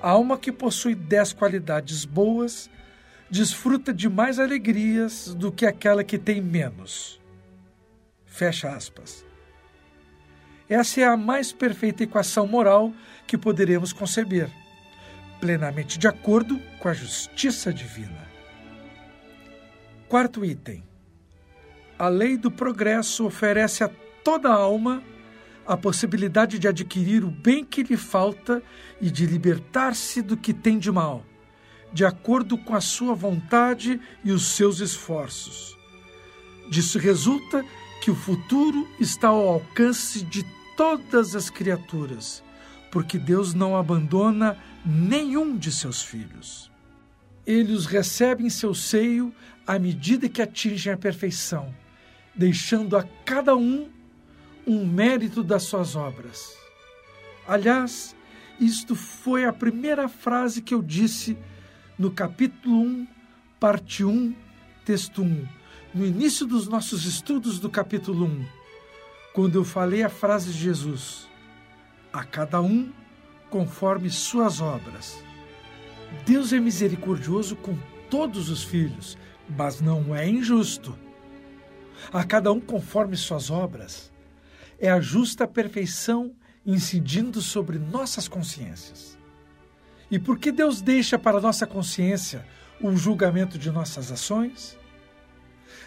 a 0.00 0.10
alma 0.10 0.38
que 0.38 0.50
possui 0.50 0.94
dez 0.94 1.32
qualidades 1.32 2.04
boas 2.04 2.70
desfruta 3.34 3.92
de 3.92 4.08
mais 4.08 4.38
alegrias 4.38 5.34
do 5.34 5.50
que 5.50 5.66
aquela 5.66 6.04
que 6.04 6.16
tem 6.16 6.40
menos. 6.40 7.20
Fecha 8.24 8.68
aspas. 8.68 9.26
Essa 10.68 11.00
é 11.00 11.04
a 11.04 11.16
mais 11.16 11.52
perfeita 11.52 12.04
equação 12.04 12.46
moral 12.46 12.92
que 13.26 13.36
poderemos 13.36 13.92
conceber, 13.92 14.48
plenamente 15.40 15.98
de 15.98 16.06
acordo 16.06 16.60
com 16.78 16.88
a 16.88 16.94
justiça 16.94 17.72
divina. 17.72 18.24
Quarto 20.08 20.44
item. 20.44 20.84
A 21.98 22.06
lei 22.06 22.36
do 22.36 22.52
progresso 22.52 23.26
oferece 23.26 23.82
a 23.82 23.90
toda 24.22 24.48
alma 24.48 25.02
a 25.66 25.76
possibilidade 25.76 26.56
de 26.56 26.68
adquirir 26.68 27.24
o 27.24 27.32
bem 27.32 27.64
que 27.64 27.82
lhe 27.82 27.96
falta 27.96 28.62
e 29.00 29.10
de 29.10 29.26
libertar-se 29.26 30.22
do 30.22 30.36
que 30.36 30.54
tem 30.54 30.78
de 30.78 30.92
mal, 30.92 31.24
de 31.94 32.04
acordo 32.04 32.58
com 32.58 32.74
a 32.74 32.80
sua 32.80 33.14
vontade 33.14 34.00
e 34.24 34.32
os 34.32 34.56
seus 34.56 34.80
esforços. 34.80 35.78
Disso 36.68 36.98
resulta 36.98 37.64
que 38.02 38.10
o 38.10 38.16
futuro 38.16 38.88
está 38.98 39.28
ao 39.28 39.48
alcance 39.48 40.24
de 40.24 40.44
todas 40.76 41.36
as 41.36 41.48
criaturas, 41.48 42.42
porque 42.90 43.16
Deus 43.16 43.54
não 43.54 43.76
abandona 43.76 44.58
nenhum 44.84 45.56
de 45.56 45.70
seus 45.70 46.02
filhos. 46.02 46.68
Ele 47.46 47.72
os 47.72 47.86
recebe 47.86 48.44
em 48.44 48.50
seu 48.50 48.74
seio 48.74 49.32
à 49.64 49.78
medida 49.78 50.28
que 50.28 50.42
atingem 50.42 50.92
a 50.92 50.96
perfeição, 50.96 51.72
deixando 52.34 52.96
a 52.96 53.04
cada 53.24 53.54
um 53.54 53.88
um 54.66 54.84
mérito 54.84 55.44
das 55.44 55.62
suas 55.62 55.94
obras. 55.94 56.56
Aliás, 57.46 58.16
isto 58.58 58.96
foi 58.96 59.44
a 59.44 59.52
primeira 59.52 60.08
frase 60.08 60.60
que 60.60 60.74
eu 60.74 60.82
disse 60.82 61.36
no 61.98 62.10
capítulo 62.10 62.80
1, 62.80 63.06
parte 63.60 64.04
1, 64.04 64.34
texto 64.84 65.22
1 65.22 65.46
no 65.94 66.04
início 66.04 66.44
dos 66.44 66.66
nossos 66.66 67.06
estudos 67.06 67.60
do 67.60 67.70
capítulo 67.70 68.26
1, 68.26 68.46
quando 69.32 69.54
eu 69.54 69.64
falei 69.64 70.02
a 70.02 70.08
frase 70.08 70.52
de 70.52 70.58
Jesus: 70.58 71.28
A 72.12 72.24
cada 72.24 72.60
um 72.60 72.92
conforme 73.48 74.10
suas 74.10 74.60
obras. 74.60 75.22
Deus 76.26 76.52
é 76.52 76.58
misericordioso 76.58 77.54
com 77.54 77.78
todos 78.10 78.50
os 78.50 78.64
filhos, 78.64 79.16
mas 79.56 79.80
não 79.80 80.14
é 80.14 80.28
injusto. 80.28 80.98
A 82.12 82.24
cada 82.24 82.52
um 82.52 82.60
conforme 82.60 83.16
suas 83.16 83.50
obras. 83.50 84.12
É 84.80 84.90
a 84.90 85.00
justa 85.00 85.46
perfeição 85.46 86.34
incidindo 86.66 87.40
sobre 87.40 87.78
nossas 87.78 88.26
consciências. 88.26 89.16
E 90.10 90.18
por 90.18 90.38
que 90.38 90.52
Deus 90.52 90.80
deixa 90.80 91.18
para 91.18 91.40
nossa 91.40 91.66
consciência 91.66 92.46
o 92.80 92.94
julgamento 92.96 93.58
de 93.58 93.70
nossas 93.70 94.12
ações? 94.12 94.76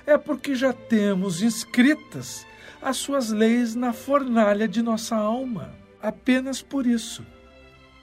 é 0.07 0.17
porque 0.17 0.55
já 0.55 0.71
temos 0.71 1.41
inscritas 1.41 2.47
as 2.81 2.95
suas 2.95 3.29
leis 3.29 3.75
na 3.75 3.91
fornalha 3.91 4.65
de 4.65 4.81
nossa 4.81 5.17
alma. 5.17 5.75
Apenas 6.01 6.61
por 6.61 6.87
isso. 6.87 7.25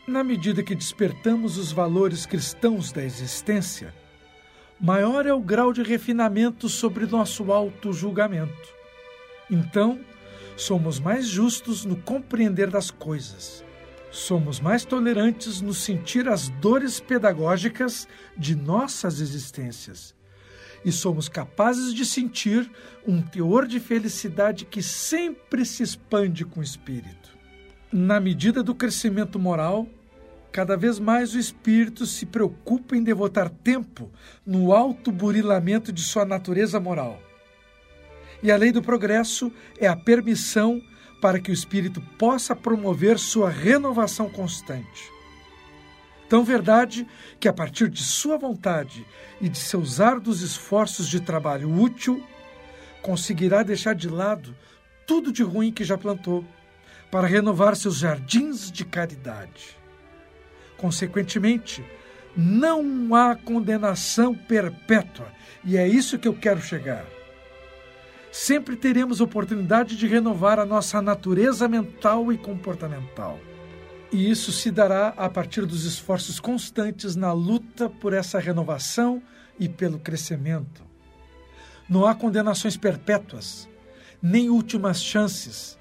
Na 0.06 0.22
medida 0.22 0.62
que 0.62 0.74
despertamos 0.74 1.56
os 1.56 1.72
valores 1.72 2.26
cristãos 2.26 2.92
da 2.92 3.02
existência, 3.02 3.94
maior 4.78 5.24
é 5.24 5.32
o 5.32 5.40
grau 5.40 5.72
de 5.72 5.82
refinamento 5.82 6.68
sobre 6.68 7.06
nosso 7.06 7.50
auto-julgamento. 7.50 8.68
Então, 9.50 9.98
somos 10.58 11.00
mais 11.00 11.26
justos 11.26 11.86
no 11.86 11.96
compreender 11.96 12.68
das 12.68 12.90
coisas. 12.90 13.64
Somos 14.14 14.60
mais 14.60 14.84
tolerantes 14.84 15.60
no 15.60 15.74
sentir 15.74 16.28
as 16.28 16.48
dores 16.48 17.00
pedagógicas 17.00 18.06
de 18.36 18.54
nossas 18.54 19.18
existências 19.20 20.14
e 20.84 20.92
somos 20.92 21.28
capazes 21.28 21.92
de 21.92 22.06
sentir 22.06 22.70
um 23.04 23.20
teor 23.20 23.66
de 23.66 23.80
felicidade 23.80 24.66
que 24.66 24.80
sempre 24.80 25.66
se 25.66 25.82
expande 25.82 26.44
com 26.44 26.60
o 26.60 26.62
espírito. 26.62 27.36
Na 27.92 28.20
medida 28.20 28.62
do 28.62 28.72
crescimento 28.72 29.36
moral, 29.36 29.88
cada 30.52 30.76
vez 30.76 31.00
mais 31.00 31.34
o 31.34 31.38
espírito 31.38 32.06
se 32.06 32.24
preocupa 32.24 32.96
em 32.96 33.02
devotar 33.02 33.50
tempo 33.50 34.12
no 34.46 34.72
alto 34.72 35.10
burilamento 35.10 35.92
de 35.92 36.02
sua 36.02 36.24
natureza 36.24 36.78
moral. 36.78 37.20
E 38.40 38.52
a 38.52 38.56
lei 38.56 38.70
do 38.70 38.80
progresso 38.80 39.50
é 39.76 39.88
a 39.88 39.96
permissão 39.96 40.80
para 41.20 41.40
que 41.40 41.50
o 41.50 41.54
espírito 41.54 42.00
possa 42.18 42.54
promover 42.54 43.18
sua 43.18 43.48
renovação 43.48 44.28
constante. 44.28 45.12
Tão 46.28 46.44
verdade 46.44 47.06
que, 47.38 47.48
a 47.48 47.52
partir 47.52 47.88
de 47.88 48.02
sua 48.02 48.36
vontade 48.36 49.06
e 49.40 49.48
de 49.48 49.58
seus 49.58 50.00
árduos 50.00 50.40
esforços 50.40 51.08
de 51.08 51.20
trabalho 51.20 51.70
útil, 51.70 52.22
conseguirá 53.02 53.62
deixar 53.62 53.94
de 53.94 54.08
lado 54.08 54.56
tudo 55.06 55.32
de 55.32 55.42
ruim 55.42 55.70
que 55.70 55.84
já 55.84 55.98
plantou, 55.98 56.44
para 57.10 57.28
renovar 57.28 57.76
seus 57.76 57.98
jardins 57.98 58.72
de 58.72 58.84
caridade. 58.84 59.76
Consequentemente, 60.76 61.84
não 62.36 63.14
há 63.14 63.36
condenação 63.36 64.34
perpétua, 64.34 65.28
e 65.62 65.76
é 65.76 65.86
isso 65.86 66.18
que 66.18 66.26
eu 66.26 66.34
quero 66.34 66.60
chegar. 66.60 67.04
Sempre 68.36 68.74
teremos 68.74 69.20
oportunidade 69.20 69.96
de 69.96 70.08
renovar 70.08 70.58
a 70.58 70.66
nossa 70.66 71.00
natureza 71.00 71.68
mental 71.68 72.32
e 72.32 72.36
comportamental. 72.36 73.38
E 74.10 74.28
isso 74.28 74.50
se 74.50 74.72
dará 74.72 75.14
a 75.16 75.30
partir 75.30 75.64
dos 75.64 75.84
esforços 75.84 76.40
constantes 76.40 77.14
na 77.14 77.32
luta 77.32 77.88
por 77.88 78.12
essa 78.12 78.40
renovação 78.40 79.22
e 79.56 79.68
pelo 79.68 80.00
crescimento. 80.00 80.82
Não 81.88 82.04
há 82.04 82.12
condenações 82.12 82.76
perpétuas, 82.76 83.68
nem 84.20 84.50
últimas 84.50 85.00
chances. 85.00 85.78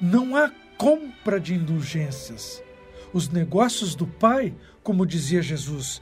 Não 0.00 0.34
há 0.34 0.50
compra 0.78 1.38
de 1.38 1.52
indulgências. 1.52 2.62
Os 3.12 3.28
negócios 3.28 3.94
do 3.94 4.06
Pai, 4.06 4.54
como 4.82 5.04
dizia 5.04 5.42
Jesus, 5.42 6.00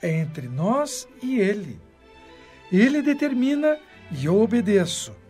é 0.00 0.08
entre 0.20 0.46
nós 0.46 1.08
e 1.20 1.40
Ele. 1.40 1.80
Ele 2.70 3.02
determina 3.02 3.76
e 4.12 4.26
eu 4.26 4.40
obedeço. 4.40 5.20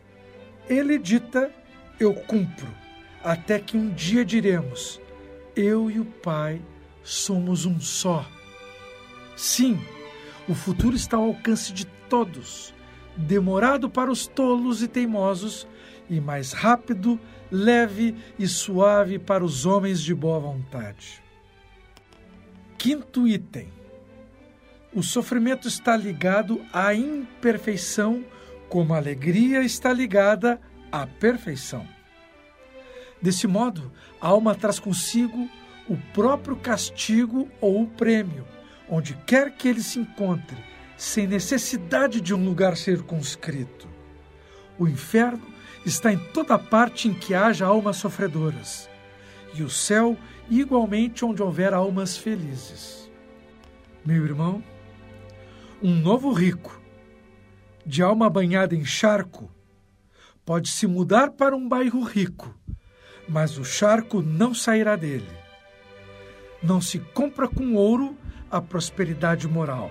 Ele 0.69 0.99
dita, 0.99 1.51
eu 1.99 2.15
cumpro, 2.15 2.69
até 3.23 3.59
que 3.59 3.77
um 3.77 3.91
dia 3.91 4.25
diremos: 4.25 5.01
Eu 5.55 5.91
e 5.91 5.99
o 5.99 6.05
Pai 6.05 6.61
somos 7.03 7.67
um 7.67 7.81
só. 7.81 8.27
Sim, 9.37 9.81
o 10.49 10.55
futuro 10.55 10.95
está 10.95 11.17
ao 11.17 11.25
alcance 11.25 11.73
de 11.73 11.87
todos, 12.09 12.75
demorado 13.17 13.89
para 13.89 14.11
os 14.11 14.27
tolos 14.27 14.83
e 14.83 14.89
teimosos, 14.89 15.67
e 16.09 16.21
mais 16.21 16.53
rápido, 16.53 17.19
leve 17.51 18.15
e 18.39 18.47
suave 18.47 19.19
para 19.19 19.45
os 19.45 19.67
homens 19.67 20.01
de 20.01 20.15
boa 20.15 20.39
vontade. 20.39 21.23
Quinto 22.79 23.27
item. 23.27 23.69
O 24.95 25.03
sofrimento 25.03 25.69
está 25.69 25.97
ligado 25.97 26.61
à 26.73 26.95
imperfeição, 26.95 28.25
como 28.73 28.95
a 28.95 28.97
alegria 28.97 29.63
está 29.63 29.93
ligada 29.93 30.59
à 30.91 31.07
perfeição. 31.07 31.87
Desse 33.21 33.47
modo, 33.47 33.93
a 34.19 34.29
alma 34.29 34.55
traz 34.55 34.79
consigo 34.79 35.47
o 35.87 35.99
próprio 36.15 36.57
castigo 36.57 37.51
ou 37.61 37.83
o 37.83 37.87
prêmio, 37.87 38.47
onde 38.89 39.13
quer 39.27 39.55
que 39.55 39.69
ele 39.69 39.83
se 39.83 39.99
encontre, 39.99 40.57
sem 40.97 41.27
necessidade 41.27 42.19
de 42.19 42.33
um 42.35 42.43
lugar 42.43 42.75
circunscrito. 42.79 43.87
O 44.79 44.89
inferno 44.89 45.53
está 45.85 46.11
em 46.11 46.19
toda 46.33 46.59
parte 46.59 47.09
em 47.09 47.13
que 47.13 47.35
haja 47.35 47.67
almas 47.67 47.99
sofredoras, 47.99 48.89
e 49.53 49.63
o 49.63 49.69
céu 49.69 50.17
igualmente 50.49 51.27
onde 51.27 51.43
houver 51.43 51.75
almas 51.75 52.17
felizes. 52.17 53.11
Meu 54.03 54.25
irmão, 54.25 54.65
um 55.83 55.95
novo 55.95 56.33
rico, 56.33 56.82
de 57.85 58.03
alma 58.03 58.31
banhada 58.31 58.75
em 58.75 58.85
charco, 58.85 59.51
pode 60.45 60.69
se 60.69 60.87
mudar 60.87 61.33
para 61.33 61.57
um 61.57 61.69
bairro 61.69 62.03
rico, 62.03 62.55
mas 63.29 63.59
o 63.59 63.65
charco 63.65 64.23
não 64.23 64.55
sairá 64.55 64.97
dele. 64.97 65.29
Não 66.63 66.81
se 66.81 66.99
compra 66.99 67.49
com 67.49 67.75
ouro 67.75 68.17
a 68.51 68.61
prosperidade 68.61 69.49
moral. 69.49 69.91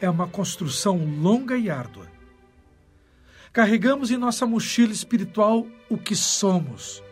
É 0.00 0.10
uma 0.10 0.26
construção 0.26 0.98
longa 1.20 1.56
e 1.56 1.70
árdua. 1.70 2.06
Carregamos 3.52 4.10
em 4.10 4.16
nossa 4.16 4.44
mochila 4.44 4.92
espiritual 4.92 5.66
o 5.88 5.96
que 5.96 6.16
somos. 6.16 7.02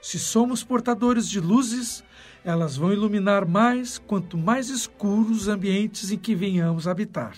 Se 0.00 0.18
somos 0.18 0.64
portadores 0.64 1.28
de 1.28 1.40
luzes, 1.40 2.02
elas 2.44 2.76
vão 2.76 2.92
iluminar 2.92 3.46
mais 3.46 3.98
quanto 3.98 4.38
mais 4.38 4.70
escuros 4.70 5.42
os 5.42 5.48
ambientes 5.48 6.10
em 6.10 6.16
que 6.16 6.34
venhamos 6.34 6.88
habitar. 6.88 7.36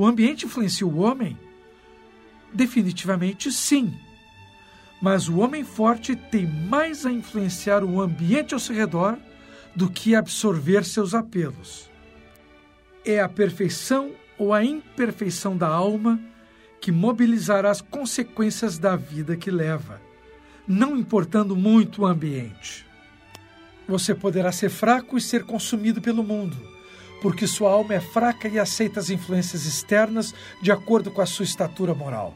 O 0.00 0.06
ambiente 0.06 0.46
influencia 0.46 0.86
o 0.86 1.00
homem? 1.00 1.36
Definitivamente 2.54 3.52
sim. 3.52 3.92
Mas 4.98 5.28
o 5.28 5.38
homem 5.40 5.62
forte 5.62 6.16
tem 6.16 6.46
mais 6.46 7.04
a 7.04 7.12
influenciar 7.12 7.84
o 7.84 8.00
ambiente 8.00 8.54
ao 8.54 8.60
seu 8.60 8.74
redor 8.74 9.18
do 9.76 9.90
que 9.90 10.14
absorver 10.14 10.86
seus 10.86 11.12
apelos. 11.12 11.90
É 13.04 13.20
a 13.20 13.28
perfeição 13.28 14.12
ou 14.38 14.54
a 14.54 14.64
imperfeição 14.64 15.54
da 15.54 15.68
alma 15.68 16.18
que 16.80 16.90
mobilizará 16.90 17.70
as 17.70 17.82
consequências 17.82 18.78
da 18.78 18.96
vida 18.96 19.36
que 19.36 19.50
leva, 19.50 20.00
não 20.66 20.96
importando 20.96 21.54
muito 21.54 22.00
o 22.00 22.06
ambiente. 22.06 22.86
Você 23.86 24.14
poderá 24.14 24.50
ser 24.50 24.70
fraco 24.70 25.18
e 25.18 25.20
ser 25.20 25.44
consumido 25.44 26.00
pelo 26.00 26.24
mundo, 26.24 26.56
porque 27.20 27.46
sua 27.46 27.70
alma 27.70 27.94
é 27.94 28.00
fraca 28.00 28.48
e 28.48 28.58
aceita 28.58 29.00
as 29.00 29.10
influências 29.10 29.66
externas 29.66 30.34
de 30.62 30.72
acordo 30.72 31.10
com 31.10 31.20
a 31.20 31.26
sua 31.26 31.44
estatura 31.44 31.94
moral. 31.94 32.34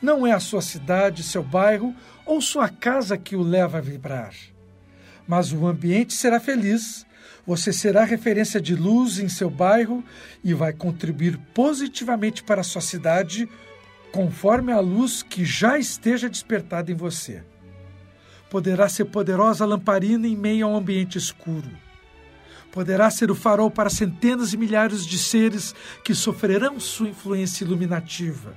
Não 0.00 0.26
é 0.26 0.32
a 0.32 0.40
sua 0.40 0.62
cidade, 0.62 1.22
seu 1.22 1.42
bairro 1.42 1.94
ou 2.26 2.40
sua 2.40 2.68
casa 2.68 3.16
que 3.16 3.36
o 3.36 3.42
leva 3.42 3.78
a 3.78 3.80
vibrar 3.80 4.32
mas 5.26 5.52
o 5.52 5.66
ambiente 5.66 6.12
será 6.12 6.40
feliz. 6.40 7.06
Você 7.46 7.72
será 7.72 8.04
referência 8.04 8.60
de 8.60 8.74
luz 8.74 9.18
em 9.18 9.28
seu 9.28 9.50
bairro 9.50 10.04
e 10.44 10.54
vai 10.54 10.72
contribuir 10.72 11.38
positivamente 11.54 12.42
para 12.42 12.60
a 12.60 12.64
sua 12.64 12.80
cidade, 12.80 13.48
conforme 14.12 14.72
a 14.72 14.78
luz 14.78 15.22
que 15.22 15.44
já 15.44 15.78
esteja 15.78 16.28
despertada 16.28 16.92
em 16.92 16.94
você. 16.94 17.42
Poderá 18.48 18.88
ser 18.88 19.06
poderosa 19.06 19.64
lamparina 19.64 20.26
em 20.26 20.36
meio 20.36 20.66
a 20.66 20.68
um 20.68 20.76
ambiente 20.76 21.18
escuro. 21.18 21.70
Poderá 22.72 23.10
ser 23.10 23.30
o 23.30 23.34
farol 23.34 23.70
para 23.70 23.90
centenas 23.90 24.54
e 24.54 24.56
milhares 24.56 25.06
de 25.06 25.18
seres 25.18 25.74
que 26.02 26.14
sofrerão 26.14 26.80
sua 26.80 27.10
influência 27.10 27.64
iluminativa. 27.64 28.56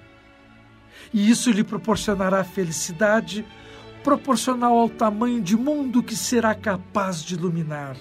E 1.13 1.29
isso 1.29 1.51
lhe 1.51 1.65
proporcionará 1.65 2.41
felicidade, 2.45 3.45
proporcional 4.03 4.77
ao 4.77 4.89
tamanho 4.89 5.41
de 5.41 5.57
mundo 5.57 6.01
que 6.01 6.15
será 6.15 6.55
capaz 6.55 7.21
de 7.21 7.35
iluminar. 7.35 7.97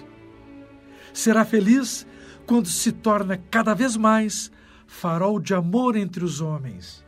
Será 1.12 1.44
feliz 1.44 2.06
quando 2.46 2.68
se 2.68 2.92
torna 2.92 3.36
cada 3.50 3.74
vez 3.74 3.96
mais 3.96 4.52
farol 4.86 5.40
de 5.40 5.52
amor 5.52 5.96
entre 5.96 6.24
os 6.24 6.40
homens. 6.40 7.04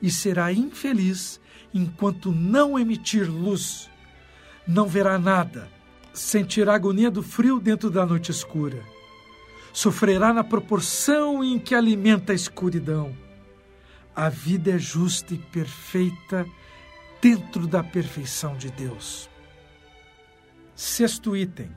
E 0.00 0.10
será 0.10 0.50
infeliz 0.50 1.38
enquanto 1.74 2.32
não 2.32 2.78
emitir 2.78 3.30
luz. 3.30 3.90
Não 4.66 4.86
verá 4.86 5.18
nada, 5.18 5.68
sentirá 6.12 6.72
a 6.72 6.76
agonia 6.76 7.10
do 7.10 7.22
frio 7.22 7.60
dentro 7.60 7.90
da 7.90 8.04
noite 8.04 8.30
escura. 8.30 8.82
Sofrerá 9.72 10.32
na 10.32 10.42
proporção 10.42 11.44
em 11.44 11.58
que 11.58 11.74
alimenta 11.74 12.32
a 12.32 12.34
escuridão. 12.34 13.16
A 14.14 14.28
vida 14.28 14.72
é 14.72 14.78
justa 14.78 15.34
e 15.34 15.38
perfeita 15.38 16.46
dentro 17.20 17.66
da 17.66 17.82
perfeição 17.82 18.56
de 18.56 18.70
Deus. 18.70 19.30
Sexto 20.74 21.36
item: 21.36 21.70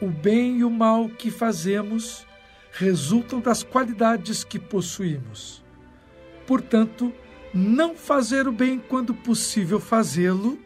o 0.00 0.08
bem 0.08 0.58
e 0.58 0.64
o 0.64 0.70
mal 0.70 1.08
que 1.08 1.30
fazemos 1.30 2.26
resultam 2.72 3.40
das 3.40 3.62
qualidades 3.62 4.42
que 4.42 4.58
possuímos. 4.58 5.62
Portanto, 6.46 7.12
não 7.54 7.94
fazer 7.94 8.48
o 8.48 8.52
bem 8.52 8.78
quando 8.78 9.14
possível 9.14 9.78
fazê-lo 9.78 10.58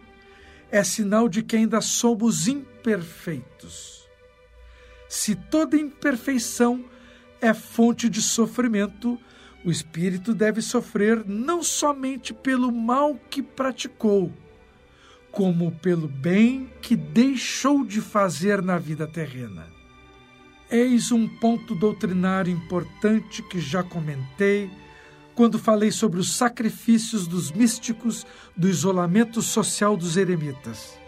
é 0.71 0.83
sinal 0.83 1.29
de 1.29 1.43
que 1.43 1.57
ainda 1.57 1.81
somos 1.81 2.49
imperfeitos. 2.49 4.07
Se 5.09 5.35
toda 5.35 5.77
imperfeição 5.77 6.85
é 7.41 7.55
fonte 7.55 8.09
de 8.09 8.21
sofrimento, 8.21 9.19
o 9.65 9.71
espírito 9.71 10.35
deve 10.35 10.61
sofrer 10.61 11.25
não 11.27 11.63
somente 11.63 12.33
pelo 12.33 12.71
mal 12.73 13.19
que 13.31 13.43
praticou, 13.43 14.33
como 15.31 15.73
pelo 15.73 16.09
bem 16.09 16.71
que 16.81 16.97
deixou 16.97 17.85
de 17.85 18.01
fazer 18.01 18.63
na 18.63 18.79
vida 18.79 19.07
terrena. 19.07 19.67
Eis 20.71 21.13
um 21.13 21.29
ponto 21.29 21.75
doutrinário 21.75 22.53
importante 22.53 23.43
que 23.43 23.61
já 23.61 23.83
comentei 23.83 24.71
quando 25.37 25.59
falei 25.59 25.93
sobre 25.93 26.19
os 26.19 26.33
sacrifícios 26.33 27.29
dos 27.29 27.53
místicos 27.53 28.27
do 28.57 28.67
isolamento 28.69 29.43
social 29.43 29.95
dos 29.95 30.17
eremitas. 30.17 30.99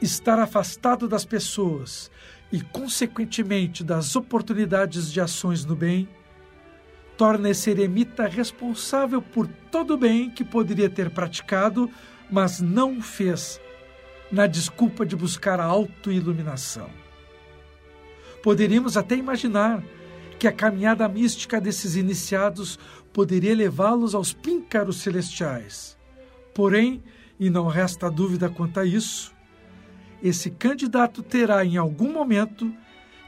Estar 0.00 0.38
afastado 0.38 1.08
das 1.08 1.24
pessoas 1.24 2.10
e, 2.52 2.60
consequentemente, 2.60 3.82
das 3.82 4.14
oportunidades 4.14 5.10
de 5.10 5.22
ações 5.22 5.64
no 5.64 5.74
bem 5.74 6.06
torna 7.16 7.48
esse 7.48 7.70
eremita 7.70 8.26
responsável 8.26 9.22
por 9.22 9.48
todo 9.70 9.94
o 9.94 9.98
bem 9.98 10.28
que 10.28 10.44
poderia 10.44 10.90
ter 10.90 11.08
praticado, 11.08 11.90
mas 12.30 12.60
não 12.60 12.98
o 12.98 13.02
fez, 13.02 13.58
na 14.30 14.46
desculpa 14.46 15.06
de 15.06 15.16
buscar 15.16 15.58
a 15.60 15.64
autoiluminação. 15.64 16.90
Poderíamos 18.42 18.98
até 18.98 19.16
imaginar 19.16 19.82
que 20.38 20.46
a 20.46 20.52
caminhada 20.52 21.08
mística 21.08 21.60
desses 21.60 21.96
iniciados 21.96 22.78
poderia 23.12 23.54
levá-los 23.54 24.14
aos 24.14 24.32
píncaros 24.32 24.98
celestiais. 24.98 25.96
Porém, 26.54 27.02
e 27.38 27.50
não 27.50 27.66
resta 27.66 28.10
dúvida 28.10 28.48
quanto 28.48 28.80
a 28.80 28.84
isso, 28.84 29.34
esse 30.22 30.50
candidato 30.50 31.22
terá 31.22 31.64
em 31.64 31.76
algum 31.76 32.12
momento 32.12 32.72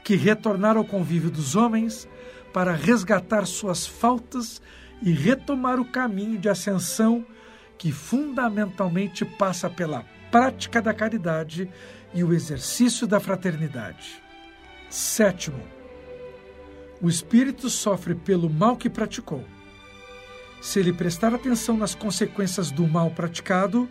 que 0.03 0.15
retornar 0.15 0.77
ao 0.77 0.85
convívio 0.85 1.29
dos 1.29 1.55
homens 1.55 2.07
para 2.51 2.73
resgatar 2.73 3.45
suas 3.45 3.85
faltas 3.85 4.61
e 5.01 5.11
retomar 5.11 5.79
o 5.79 5.85
caminho 5.85 6.37
de 6.37 6.49
ascensão 6.49 7.25
que 7.77 7.91
fundamentalmente 7.91 9.23
passa 9.23 9.69
pela 9.69 10.03
prática 10.31 10.81
da 10.81 10.93
caridade 10.93 11.69
e 12.13 12.23
o 12.23 12.33
exercício 12.33 13.07
da 13.07 13.19
fraternidade. 13.19 14.21
Sétimo, 14.89 15.61
o 17.01 17.09
espírito 17.09 17.69
sofre 17.69 18.15
pelo 18.15 18.49
mal 18.49 18.75
que 18.75 18.89
praticou. 18.89 19.43
Se 20.61 20.79
ele 20.79 20.91
prestar 20.91 21.33
atenção 21.33 21.77
nas 21.77 21.95
consequências 21.95 22.69
do 22.69 22.85
mal 22.87 23.11
praticado, 23.11 23.89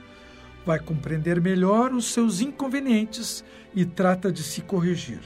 vai 0.66 0.78
compreender 0.78 1.40
melhor 1.40 1.92
os 1.92 2.12
seus 2.12 2.40
inconvenientes 2.40 3.42
e 3.74 3.86
trata 3.86 4.30
de 4.30 4.42
se 4.42 4.60
corrigir. 4.60 5.20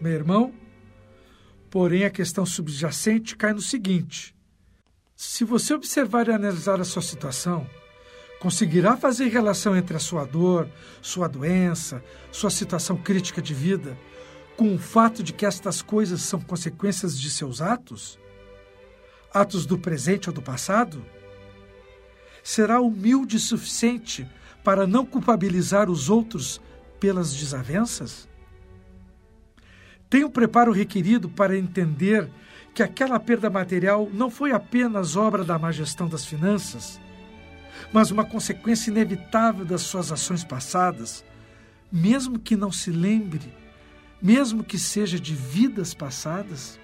Meu 0.00 0.12
irmão, 0.12 0.54
porém 1.70 2.04
a 2.04 2.10
questão 2.10 2.46
subjacente 2.46 3.36
cai 3.36 3.52
no 3.52 3.60
seguinte: 3.60 4.34
se 5.16 5.44
você 5.44 5.74
observar 5.74 6.28
e 6.28 6.32
analisar 6.32 6.80
a 6.80 6.84
sua 6.84 7.02
situação, 7.02 7.66
conseguirá 8.38 8.96
fazer 8.96 9.26
relação 9.28 9.76
entre 9.76 9.96
a 9.96 10.00
sua 10.00 10.24
dor, 10.24 10.68
sua 11.02 11.26
doença, 11.26 12.04
sua 12.30 12.50
situação 12.50 12.96
crítica 12.96 13.42
de 13.42 13.54
vida, 13.54 13.98
com 14.56 14.74
o 14.74 14.78
fato 14.78 15.22
de 15.22 15.32
que 15.32 15.46
estas 15.46 15.82
coisas 15.82 16.22
são 16.22 16.40
consequências 16.40 17.18
de 17.18 17.30
seus 17.30 17.60
atos? 17.60 18.18
Atos 19.32 19.66
do 19.66 19.78
presente 19.78 20.28
ou 20.28 20.34
do 20.34 20.40
passado? 20.40 21.04
Será 22.42 22.80
humilde 22.80 23.36
o 23.36 23.40
suficiente 23.40 24.28
para 24.62 24.86
não 24.86 25.04
culpabilizar 25.04 25.90
os 25.90 26.08
outros 26.08 26.60
pelas 27.00 27.34
desavenças? 27.34 28.28
Tem 30.08 30.24
o 30.24 30.30
preparo 30.30 30.70
requerido 30.70 31.28
para 31.28 31.58
entender 31.58 32.30
que 32.72 32.82
aquela 32.82 33.18
perda 33.18 33.50
material 33.50 34.08
não 34.12 34.30
foi 34.30 34.52
apenas 34.52 35.16
obra 35.16 35.44
da 35.44 35.58
má 35.58 35.72
gestão 35.72 36.08
das 36.08 36.24
finanças, 36.24 37.00
mas 37.92 38.10
uma 38.10 38.24
consequência 38.24 38.90
inevitável 38.90 39.64
das 39.64 39.82
suas 39.82 40.12
ações 40.12 40.44
passadas, 40.44 41.24
mesmo 41.90 42.38
que 42.38 42.56
não 42.56 42.70
se 42.70 42.90
lembre, 42.90 43.52
mesmo 44.24 44.64
que 44.64 44.78
seja 44.78 45.20
de 45.20 45.34
vidas 45.34 45.92
passadas? 45.92 46.80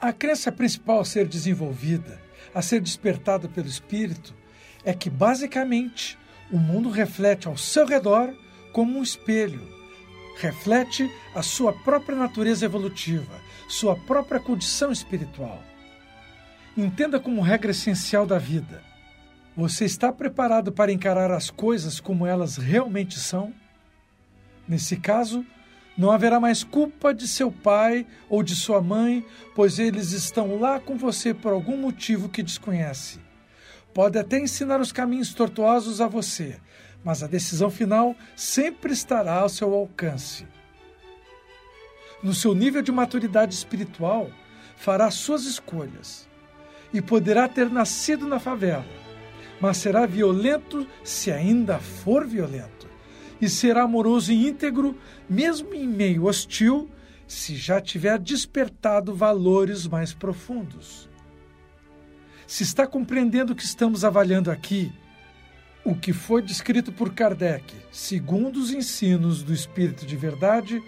A 0.00 0.12
crença 0.12 0.52
principal 0.52 1.00
a 1.00 1.04
ser 1.04 1.26
desenvolvida, 1.26 2.22
a 2.54 2.62
ser 2.62 2.80
despertada 2.80 3.48
pelo 3.48 3.66
espírito, 3.66 4.32
é 4.84 4.94
que 4.94 5.10
basicamente 5.10 6.16
o 6.50 6.58
mundo 6.58 6.88
reflete 6.88 7.48
ao 7.48 7.56
seu 7.56 7.84
redor 7.84 8.32
como 8.72 8.98
um 8.98 9.02
espelho. 9.02 9.68
Reflete 10.38 11.10
a 11.34 11.42
sua 11.42 11.72
própria 11.72 12.16
natureza 12.16 12.64
evolutiva, 12.64 13.40
sua 13.68 13.96
própria 13.96 14.38
condição 14.38 14.92
espiritual. 14.92 15.60
Entenda 16.76 17.18
como 17.18 17.42
regra 17.42 17.72
essencial 17.72 18.24
da 18.24 18.38
vida 18.38 18.88
você 19.56 19.84
está 19.84 20.12
preparado 20.12 20.72
para 20.72 20.92
encarar 20.92 21.30
as 21.30 21.50
coisas 21.50 22.00
como 22.00 22.26
elas 22.26 22.56
realmente 22.56 23.18
são? 23.18 23.52
Nesse 24.66 24.96
caso, 24.96 25.44
não 25.96 26.10
haverá 26.10 26.40
mais 26.40 26.64
culpa 26.64 27.12
de 27.12 27.28
seu 27.28 27.50
pai 27.50 28.06
ou 28.28 28.42
de 28.42 28.54
sua 28.54 28.80
mãe, 28.80 29.24
pois 29.54 29.78
eles 29.78 30.12
estão 30.12 30.58
lá 30.58 30.80
com 30.80 30.96
você 30.96 31.34
por 31.34 31.52
algum 31.52 31.76
motivo 31.76 32.28
que 32.28 32.42
desconhece. 32.42 33.20
Pode 33.92 34.18
até 34.18 34.38
ensinar 34.38 34.80
os 34.80 34.92
caminhos 34.92 35.34
tortuosos 35.34 36.00
a 36.00 36.06
você, 36.06 36.58
mas 37.04 37.22
a 37.22 37.26
decisão 37.26 37.70
final 37.70 38.14
sempre 38.36 38.92
estará 38.92 39.40
ao 39.40 39.48
seu 39.48 39.74
alcance. 39.74 40.46
No 42.22 42.34
seu 42.34 42.54
nível 42.54 42.82
de 42.82 42.92
maturidade 42.92 43.54
espiritual, 43.54 44.30
fará 44.76 45.10
suas 45.10 45.44
escolhas 45.44 46.28
e 46.92 47.02
poderá 47.02 47.48
ter 47.48 47.70
nascido 47.70 48.26
na 48.26 48.38
favela 48.38 49.00
mas 49.60 49.76
será 49.76 50.06
violento 50.06 50.86
se 51.04 51.30
ainda 51.30 51.78
for 51.78 52.26
violento, 52.26 52.79
e 53.40 53.48
será 53.48 53.82
amoroso 53.82 54.32
e 54.32 54.48
íntegro, 54.48 54.96
mesmo 55.28 55.74
em 55.74 55.86
meio 55.86 56.24
hostil, 56.24 56.90
se 57.26 57.54
já 57.54 57.80
tiver 57.80 58.18
despertado 58.18 59.14
valores 59.14 59.86
mais 59.86 60.12
profundos. 60.12 61.08
Se 62.46 62.64
está 62.64 62.86
compreendendo 62.86 63.52
o 63.52 63.56
que 63.56 63.64
estamos 63.64 64.04
avaliando 64.04 64.50
aqui, 64.50 64.92
o 65.84 65.94
que 65.94 66.12
foi 66.12 66.42
descrito 66.42 66.92
por 66.92 67.14
Kardec, 67.14 67.74
segundo 67.90 68.58
os 68.58 68.72
ensinos 68.72 69.42
do 69.42 69.54
Espírito 69.54 70.04
de 70.04 70.16
Verdade, 70.16 70.82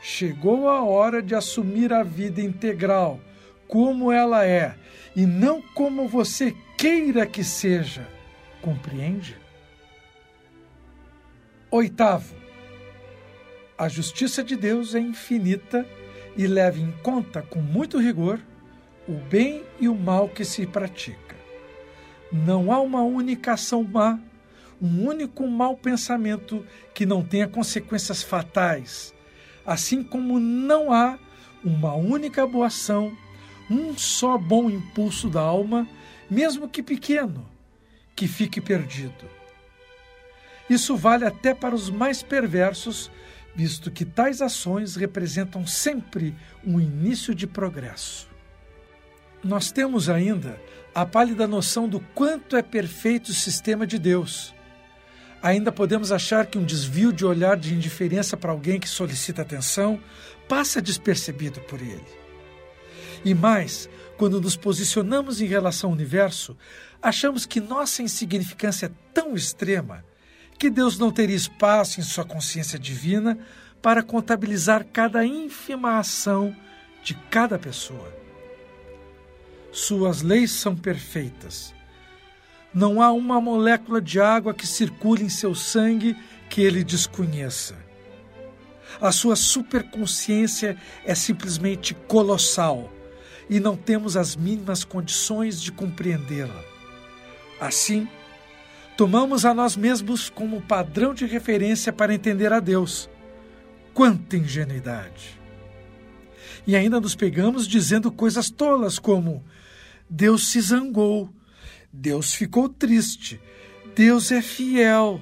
chegou 0.00 0.68
a 0.68 0.82
hora 0.82 1.20
de 1.20 1.34
assumir 1.34 1.92
a 1.92 2.02
vida 2.02 2.40
integral, 2.40 3.20
como 3.68 4.10
ela 4.10 4.46
é, 4.46 4.74
e 5.14 5.26
não 5.26 5.60
como 5.74 6.08
você 6.08 6.54
queira 6.78 7.26
que 7.26 7.44
seja. 7.44 8.08
Compreende? 8.62 9.36
Oitavo, 11.72 12.34
a 13.78 13.88
justiça 13.88 14.42
de 14.42 14.56
Deus 14.56 14.96
é 14.96 14.98
infinita 14.98 15.86
e 16.36 16.44
leva 16.44 16.80
em 16.80 16.90
conta 17.00 17.42
com 17.42 17.60
muito 17.60 17.96
rigor 17.96 18.40
o 19.06 19.12
bem 19.12 19.62
e 19.78 19.88
o 19.88 19.94
mal 19.94 20.28
que 20.28 20.44
se 20.44 20.66
pratica. 20.66 21.36
Não 22.32 22.72
há 22.72 22.80
uma 22.80 23.02
única 23.02 23.52
ação 23.52 23.84
má, 23.84 24.18
um 24.82 25.06
único 25.06 25.46
mau 25.46 25.76
pensamento 25.76 26.66
que 26.92 27.06
não 27.06 27.22
tenha 27.22 27.46
consequências 27.46 28.20
fatais, 28.20 29.14
assim 29.64 30.02
como 30.02 30.40
não 30.40 30.92
há 30.92 31.20
uma 31.64 31.94
única 31.94 32.44
boa 32.48 32.66
ação, 32.66 33.16
um 33.70 33.96
só 33.96 34.36
bom 34.36 34.68
impulso 34.68 35.30
da 35.30 35.40
alma, 35.40 35.86
mesmo 36.28 36.68
que 36.68 36.82
pequeno, 36.82 37.48
que 38.16 38.26
fique 38.26 38.60
perdido. 38.60 39.39
Isso 40.70 40.96
vale 40.96 41.24
até 41.24 41.52
para 41.52 41.74
os 41.74 41.90
mais 41.90 42.22
perversos, 42.22 43.10
visto 43.56 43.90
que 43.90 44.04
tais 44.04 44.40
ações 44.40 44.94
representam 44.94 45.66
sempre 45.66 46.32
um 46.64 46.80
início 46.80 47.34
de 47.34 47.44
progresso. 47.44 48.28
Nós 49.42 49.72
temos 49.72 50.08
ainda 50.08 50.60
a 50.94 51.04
pálida 51.04 51.48
noção 51.48 51.88
do 51.88 51.98
quanto 52.14 52.56
é 52.56 52.62
perfeito 52.62 53.30
o 53.30 53.34
sistema 53.34 53.84
de 53.84 53.98
Deus. 53.98 54.54
Ainda 55.42 55.72
podemos 55.72 56.12
achar 56.12 56.46
que 56.46 56.56
um 56.56 56.64
desvio 56.64 57.12
de 57.12 57.24
olhar 57.24 57.56
de 57.56 57.74
indiferença 57.74 58.36
para 58.36 58.52
alguém 58.52 58.78
que 58.78 58.88
solicita 58.88 59.42
atenção 59.42 60.00
passa 60.48 60.80
despercebido 60.80 61.60
por 61.62 61.80
ele. 61.80 62.06
E 63.24 63.34
mais, 63.34 63.88
quando 64.16 64.40
nos 64.40 64.54
posicionamos 64.54 65.40
em 65.40 65.46
relação 65.46 65.90
ao 65.90 65.96
universo, 65.96 66.56
achamos 67.02 67.44
que 67.44 67.60
nossa 67.60 68.02
insignificância 68.02 68.86
é 68.86 68.90
tão 69.12 69.34
extrema 69.34 70.04
que 70.60 70.68
Deus 70.68 70.98
não 70.98 71.10
teria 71.10 71.34
espaço 71.34 72.00
em 72.00 72.02
sua 72.02 72.22
consciência 72.22 72.78
divina 72.78 73.38
para 73.80 74.02
contabilizar 74.02 74.84
cada 74.92 75.24
ínfima 75.24 75.98
ação 75.98 76.54
de 77.02 77.14
cada 77.14 77.58
pessoa. 77.58 78.14
Suas 79.72 80.20
leis 80.20 80.50
são 80.50 80.76
perfeitas. 80.76 81.74
Não 82.74 83.00
há 83.00 83.10
uma 83.10 83.40
molécula 83.40 84.02
de 84.02 84.20
água 84.20 84.52
que 84.52 84.66
circule 84.66 85.24
em 85.24 85.30
seu 85.30 85.54
sangue 85.54 86.14
que 86.50 86.60
ele 86.60 86.84
desconheça. 86.84 87.74
A 89.00 89.10
sua 89.10 89.36
superconsciência 89.36 90.76
é 91.06 91.14
simplesmente 91.14 91.94
colossal 91.94 92.92
e 93.48 93.58
não 93.58 93.78
temos 93.78 94.14
as 94.14 94.36
mínimas 94.36 94.84
condições 94.84 95.62
de 95.62 95.72
compreendê-la. 95.72 96.62
Assim, 97.58 98.06
tomamos 99.00 99.46
a 99.46 99.54
nós 99.54 99.78
mesmos 99.78 100.28
como 100.28 100.60
padrão 100.60 101.14
de 101.14 101.24
referência 101.24 101.90
para 101.90 102.12
entender 102.12 102.52
a 102.52 102.60
Deus. 102.60 103.08
Quanta 103.94 104.36
ingenuidade! 104.36 105.40
E 106.66 106.76
ainda 106.76 107.00
nos 107.00 107.14
pegamos 107.14 107.66
dizendo 107.66 108.12
coisas 108.12 108.50
tolas 108.50 108.98
como: 108.98 109.42
Deus 110.06 110.48
se 110.48 110.60
zangou, 110.60 111.30
Deus 111.90 112.34
ficou 112.34 112.68
triste, 112.68 113.40
Deus 113.96 114.30
é 114.30 114.42
fiel. 114.42 115.18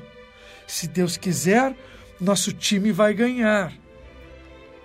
Se 0.67 0.89
Deus 0.89 1.17
quiser, 1.17 1.77
nosso 2.21 2.53
time 2.53 2.91
vai 2.91 3.15
ganhar. 3.15 3.73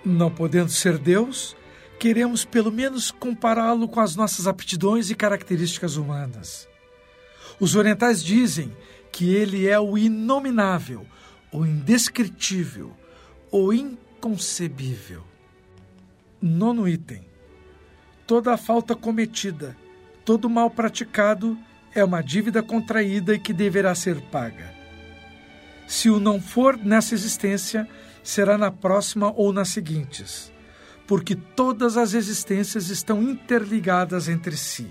Não 0.05 0.29
podendo 0.29 0.69
ser 0.69 0.99
Deus, 0.99 1.57
queremos 1.97 2.45
pelo 2.45 2.71
menos 2.71 3.09
compará-lo 3.09 3.87
com 3.87 3.99
as 3.99 4.15
nossas 4.15 4.45
aptidões 4.45 5.09
e 5.09 5.15
características 5.15 5.97
humanas. 5.97 6.71
Os 7.59 7.75
orientais 7.75 8.23
dizem 8.23 8.75
que 9.11 9.33
ele 9.33 9.67
é 9.67 9.79
o 9.79 9.97
inominável, 9.97 11.05
o 11.51 11.65
indescritível, 11.65 12.91
o 13.51 13.71
inconcebível. 13.71 15.23
Nono 16.41 16.87
item. 16.87 17.23
Toda 18.25 18.57
falta 18.57 18.95
cometida, 18.95 19.77
todo 20.25 20.49
mal 20.49 20.69
praticado 20.69 21.57
é 21.93 22.03
uma 22.03 22.21
dívida 22.21 22.63
contraída 22.63 23.35
e 23.35 23.39
que 23.39 23.53
deverá 23.53 23.93
ser 23.93 24.19
paga. 24.21 24.73
Se 25.87 26.09
o 26.09 26.19
não 26.19 26.41
for 26.41 26.77
nessa 26.77 27.13
existência, 27.13 27.87
será 28.23 28.57
na 28.57 28.71
próxima 28.71 29.31
ou 29.35 29.53
nas 29.53 29.69
seguintes, 29.69 30.51
porque 31.05 31.35
todas 31.35 31.97
as 31.97 32.13
existências 32.13 32.89
estão 32.89 33.21
interligadas 33.21 34.27
entre 34.27 34.57
si. 34.57 34.87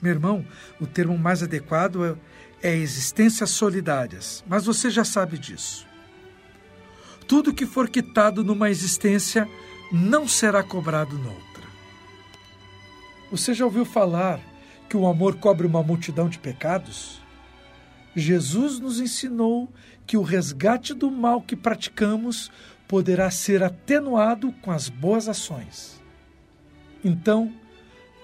Meu 0.00 0.12
irmão, 0.12 0.44
o 0.80 0.86
termo 0.86 1.16
mais 1.16 1.42
adequado 1.42 2.04
é, 2.04 2.16
é 2.62 2.76
existências 2.76 3.50
solidárias, 3.50 4.44
mas 4.46 4.66
você 4.66 4.90
já 4.90 5.04
sabe 5.04 5.38
disso. 5.38 5.86
Tudo 7.26 7.54
que 7.54 7.66
for 7.66 7.88
quitado 7.88 8.44
numa 8.44 8.70
existência 8.70 9.48
não 9.90 10.28
será 10.28 10.62
cobrado 10.62 11.18
noutra. 11.18 11.62
Você 13.30 13.52
já 13.52 13.64
ouviu 13.64 13.84
falar 13.84 14.40
que 14.88 14.96
o 14.96 15.06
amor 15.06 15.36
cobre 15.36 15.66
uma 15.66 15.82
multidão 15.82 16.28
de 16.28 16.38
pecados? 16.38 17.20
Jesus 18.14 18.78
nos 18.78 19.00
ensinou 19.00 19.68
que 20.06 20.16
o 20.16 20.22
resgate 20.22 20.94
do 20.94 21.10
mal 21.10 21.42
que 21.42 21.56
praticamos 21.56 22.50
poderá 22.86 23.30
ser 23.30 23.62
atenuado 23.62 24.52
com 24.62 24.70
as 24.70 24.88
boas 24.88 25.28
ações. 25.28 26.00
Então, 27.04 27.52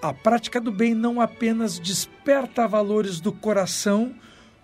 a 0.03 0.13
prática 0.13 0.61
do 0.61 0.73
bem 0.73 0.95
não 0.97 1.21
apenas 1.21 1.79
desperta 1.79 2.67
valores 2.67 3.21
do 3.21 3.33
coração, 3.33 4.13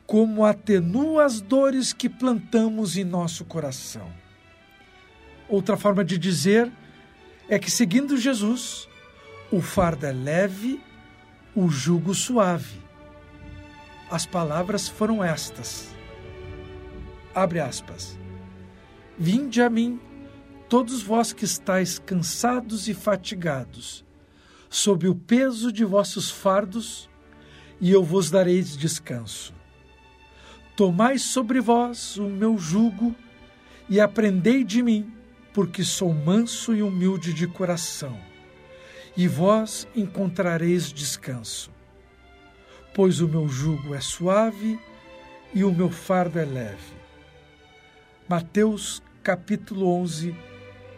como 0.05 0.45
atenua 0.45 1.25
as 1.25 1.41
dores 1.41 1.93
que 1.93 2.09
plantamos 2.09 2.97
em 2.97 3.05
nosso 3.05 3.45
coração. 3.45 4.13
Outra 5.49 5.77
forma 5.77 6.05
de 6.05 6.19
dizer 6.19 6.73
é 7.49 7.57
que, 7.57 7.71
seguindo 7.71 8.17
Jesus, 8.17 8.89
o 9.53 9.61
fardo 9.63 10.07
é 10.07 10.13
leve, 10.13 10.83
o 11.55 11.69
jugo 11.69 12.15
suave. 12.15 12.83
As 14.11 14.27
palavras 14.27 14.89
foram 14.89 15.23
estas. 15.23 15.95
Abre 17.33 17.61
aspas. 17.61 18.19
Vinde 19.17 19.63
a 19.63 19.71
mim, 19.71 20.01
todos 20.69 21.01
vós 21.01 21.33
que 21.33 21.45
estáis 21.45 21.99
cansados 21.99 22.89
e 22.89 22.95
fatigados, 22.95 24.05
sob 24.69 25.09
o 25.09 25.15
peso 25.15 25.73
de 25.73 25.85
vossos 25.85 26.31
fardos, 26.31 27.09
e 27.81 27.91
eu 27.91 28.03
vos 28.03 28.31
darei 28.31 28.61
descanso. 28.61 29.55
Tomai 30.77 31.19
sobre 31.19 31.61
vós 31.61 32.17
o 32.17 32.25
meu 32.25 32.59
jugo 32.59 33.15
e 33.89 34.01
aprendei 34.01 34.63
de 34.63 34.83
mim, 34.83 35.13
porque 35.53 35.83
sou 35.83 36.13
manso 36.13 36.75
e 36.75 36.83
humilde 36.83 37.33
de 37.33 37.47
coração, 37.47 38.19
e 39.17 39.27
vós 39.27 39.89
encontrareis 39.95 40.93
descanso. 40.93 41.71
Pois 42.95 43.21
o 43.21 43.29
meu 43.29 43.49
jugo 43.49 43.95
é 43.95 44.01
suave 44.01 44.79
e 45.55 45.65
o 45.65 45.73
meu 45.73 45.91
fardo 45.91 46.39
é 46.39 46.45
leve. 46.45 46.99
Mateus 48.29 49.03
capítulo 49.23 49.89
11, 50.01 50.35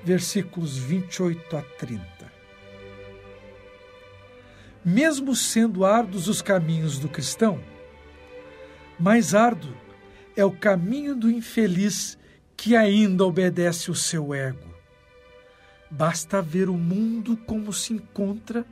versículos 0.04 0.76
28 0.76 1.56
a 1.56 1.62
30 1.62 2.19
mesmo 4.84 5.34
sendo 5.34 5.84
árduos 5.84 6.28
os 6.28 6.40
caminhos 6.40 6.98
do 6.98 7.08
cristão, 7.08 7.60
mais 8.98 9.34
árduo 9.34 9.74
é 10.36 10.44
o 10.44 10.50
caminho 10.50 11.14
do 11.14 11.30
infeliz 11.30 12.18
que 12.56 12.76
ainda 12.76 13.24
obedece 13.24 13.90
o 13.90 13.94
seu 13.94 14.34
ego. 14.34 14.68
Basta 15.90 16.40
ver 16.40 16.68
o 16.68 16.74
mundo 16.74 17.36
como 17.36 17.72
se 17.72 17.92
encontra 17.92 18.64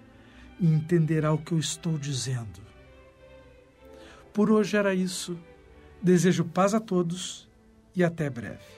e 0.60 0.66
entenderá 0.66 1.32
o 1.32 1.38
que 1.38 1.52
eu 1.52 1.58
estou 1.58 1.98
dizendo. 1.98 2.60
Por 4.32 4.50
hoje 4.50 4.76
era 4.76 4.94
isso. 4.94 5.38
Desejo 6.00 6.44
paz 6.44 6.74
a 6.74 6.80
todos 6.80 7.48
e 7.94 8.04
até 8.04 8.30
breve. 8.30 8.77